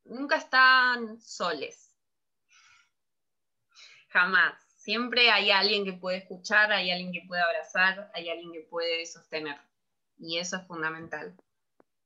[0.06, 1.85] nunca están soles.
[4.16, 4.56] Jamás.
[4.78, 9.06] Siempre hay alguien que puede escuchar, hay alguien que puede abrazar, hay alguien que puede
[9.06, 9.60] sostener.
[10.18, 11.36] Y eso es fundamental.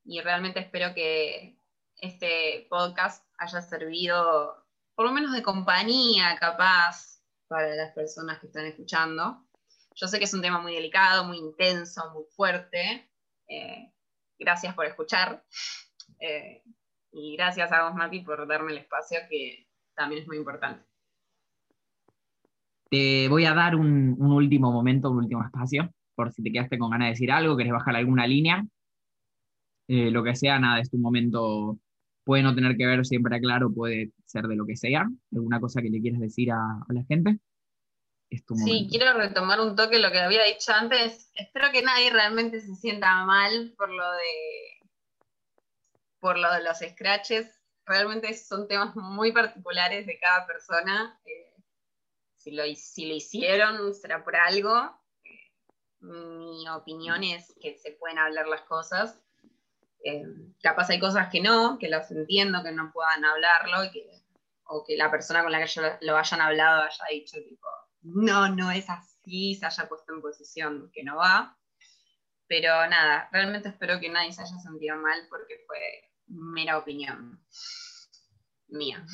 [0.03, 1.55] Y realmente espero que
[1.97, 4.65] este podcast haya servido,
[4.95, 9.45] por lo menos de compañía, capaz, para las personas que están escuchando.
[9.93, 13.07] Yo sé que es un tema muy delicado, muy intenso, muy fuerte.
[13.47, 13.93] Eh,
[14.39, 15.45] gracias por escuchar.
[16.19, 16.63] Eh,
[17.11, 20.88] y gracias a vos, Mati, por darme el espacio, que también es muy importante.
[22.89, 26.89] Te voy a dar un, último momento, un último espacio, por si te quedaste con
[26.89, 28.65] ganas de decir algo, querés bajar alguna línea.
[29.87, 31.77] Eh, lo que sea, nada, es tu momento
[32.29, 35.07] puede no tener que ver siempre claro, puede ser de lo que sea.
[35.33, 37.39] ¿Alguna cosa que le quieras decir a, la gente?
[38.29, 41.31] sí, quiero retomar un toque lo que había dicho antes.
[41.33, 44.91] Espero que nadie realmente se sienta mal por lo de
[46.19, 47.59] por lo de los scratches.
[47.87, 51.19] Realmente son temas muy particulares de cada persona.
[51.25, 51.48] Eh,
[52.49, 54.91] si, lo, si lo hicieron, será por algo.
[56.01, 59.19] Mi opinión es que se pueden hablar las cosas
[60.03, 60.23] eh,
[60.61, 63.89] capaz hay cosas que no, que las entiendo, que no puedan hablarlo,
[64.65, 67.67] o que la persona con la que lo hayan hablado haya dicho, tipo,
[68.01, 71.57] no, no es así, se haya puesto en posición que no va.
[72.47, 75.79] Pero nada, realmente espero que nadie se haya sentido mal porque fue
[76.27, 77.43] mera opinión
[78.67, 79.05] mía.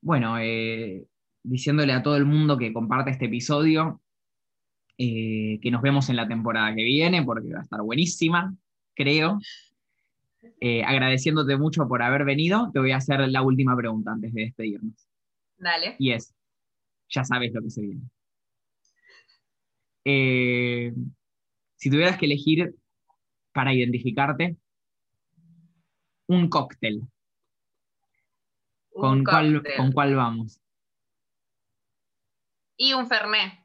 [0.00, 1.04] Bueno, eh,
[1.42, 4.00] diciéndole a todo el mundo que comparte este episodio,
[4.98, 8.54] eh, que nos vemos en la temporada que viene, porque va a estar buenísima,
[8.94, 9.38] creo.
[10.60, 14.42] Eh, agradeciéndote mucho por haber venido, te voy a hacer la última pregunta antes de
[14.42, 15.08] despedirnos.
[15.56, 15.96] Dale.
[15.98, 16.34] Y es,
[17.08, 18.02] ya sabes lo que se viene.
[20.04, 20.92] Eh,
[21.76, 22.74] si tuvieras que elegir
[23.52, 24.56] para identificarte
[26.26, 27.02] un cóctel,
[29.00, 30.60] ¿con, Cuál, ¿con cuál vamos?
[32.76, 33.60] Y un Fernet.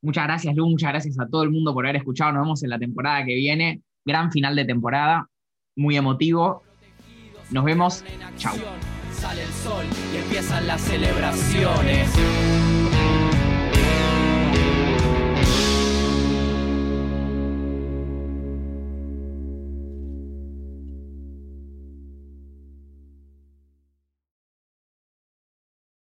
[0.00, 2.32] Muchas gracias, Lu, muchas gracias a todo el mundo por haber escuchado.
[2.32, 3.82] Nos vemos en la temporada que viene.
[4.04, 5.28] Gran final de temporada,
[5.76, 6.62] muy emotivo.
[7.50, 8.04] Nos vemos.
[8.36, 8.54] Chao.
[9.12, 9.84] Sale el sol
[10.14, 12.67] y empiezan las celebraciones.